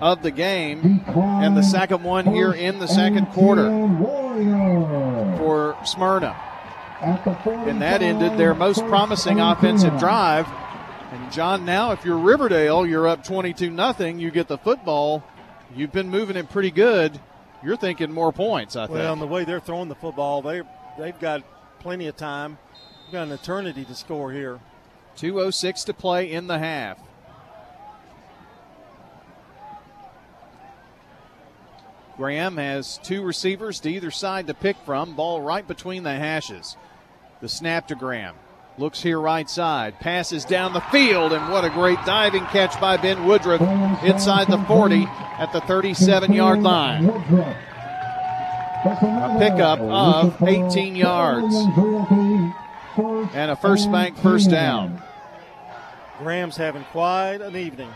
[0.00, 3.68] of the game, and the second one here in the second quarter
[5.38, 6.36] for Smyrna.
[7.02, 10.46] And that ended their most promising offensive drive.
[11.10, 14.18] And John, now if you're Riverdale, you're up 22 nothing.
[14.18, 15.24] You get the football.
[15.74, 17.18] You've been moving it pretty good.
[17.62, 18.98] You're thinking more points, I think.
[18.98, 20.62] Well, and the way they're throwing the football, they
[20.98, 21.42] they've got
[21.80, 22.58] plenty of time.
[23.12, 24.58] Got an eternity to score here.
[25.16, 26.98] 206 to play in the half.
[32.16, 35.14] Graham has two receivers to either side to pick from.
[35.14, 36.78] Ball right between the hashes.
[37.42, 38.34] The snap to Graham.
[38.78, 40.00] Looks here right side.
[40.00, 43.60] Passes down the field, and what a great diving catch by Ben Woodruff
[44.02, 45.04] inside the 40
[45.38, 47.10] at the 37 yard line.
[48.84, 51.54] A pickup of 18 yards
[52.96, 55.02] and a first bank first down.
[56.18, 57.90] Graham's having quite an evening.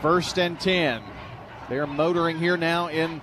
[0.00, 1.02] First and 10.
[1.68, 3.20] They're motoring here now in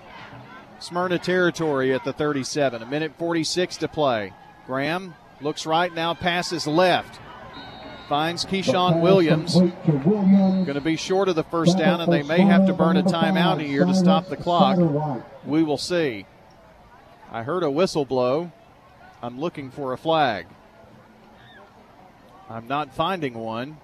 [0.80, 2.84] Smyrna territory at the 37.
[2.84, 4.34] A minute 46 to play.
[4.68, 7.20] Graham looks right now, passes left.
[8.10, 9.56] Finds Keyshawn Williams.
[9.56, 13.04] Going to be short of the first down, and they may have to burn a
[13.04, 14.78] timeout here to stop the clock.
[15.46, 16.28] We will see.
[17.36, 18.54] I heard a whistle blow.
[19.22, 20.48] I'm looking for a flag.
[22.50, 23.76] I'm not finding one.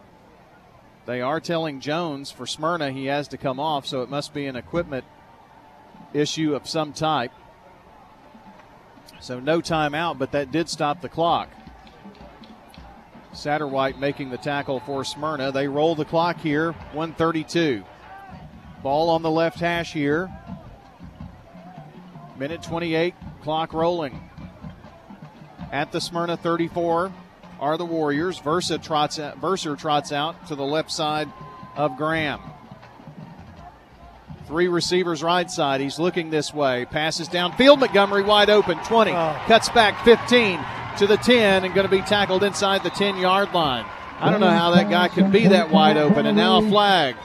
[1.05, 4.45] They are telling Jones for Smyrna he has to come off, so it must be
[4.45, 5.03] an equipment
[6.13, 7.33] issue of some type.
[9.19, 11.49] So no timeout, but that did stop the clock.
[13.33, 15.51] Satterwhite making the tackle for Smyrna.
[15.51, 17.83] They roll the clock here, 132.
[18.81, 20.31] Ball on the left hash here.
[22.37, 24.29] Minute 28, clock rolling.
[25.71, 27.13] At the Smyrna 34
[27.59, 28.39] are the Warriors.
[28.39, 31.29] Verser trots out, Verser trots out to the left side
[31.75, 32.39] of Graham.
[34.47, 35.79] Three receivers right side.
[35.79, 36.85] He's looking this way.
[36.85, 37.79] Passes downfield.
[37.79, 38.77] Montgomery wide open.
[38.79, 39.11] 20.
[39.11, 39.41] Oh.
[39.45, 40.59] Cuts back 15
[40.97, 43.85] to the 10 and going to be tackled inside the 10 yard line.
[44.19, 46.25] I don't know how that guy could be that wide open.
[46.25, 47.15] And now a flag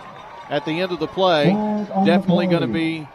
[0.49, 1.47] at the end of the play.
[2.05, 3.09] Definitely going to be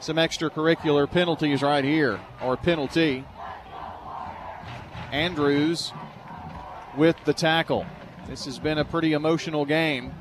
[0.00, 3.24] some extracurricular penalties right here, or penalty.
[5.12, 5.92] Andrews
[6.96, 7.86] with the tackle.
[8.28, 10.12] This has been a pretty emotional game.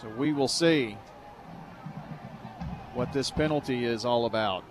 [0.00, 0.96] So we will see
[2.94, 4.64] what this penalty is all about.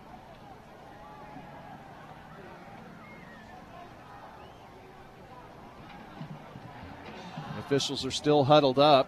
[7.70, 9.08] Officials are still huddled up.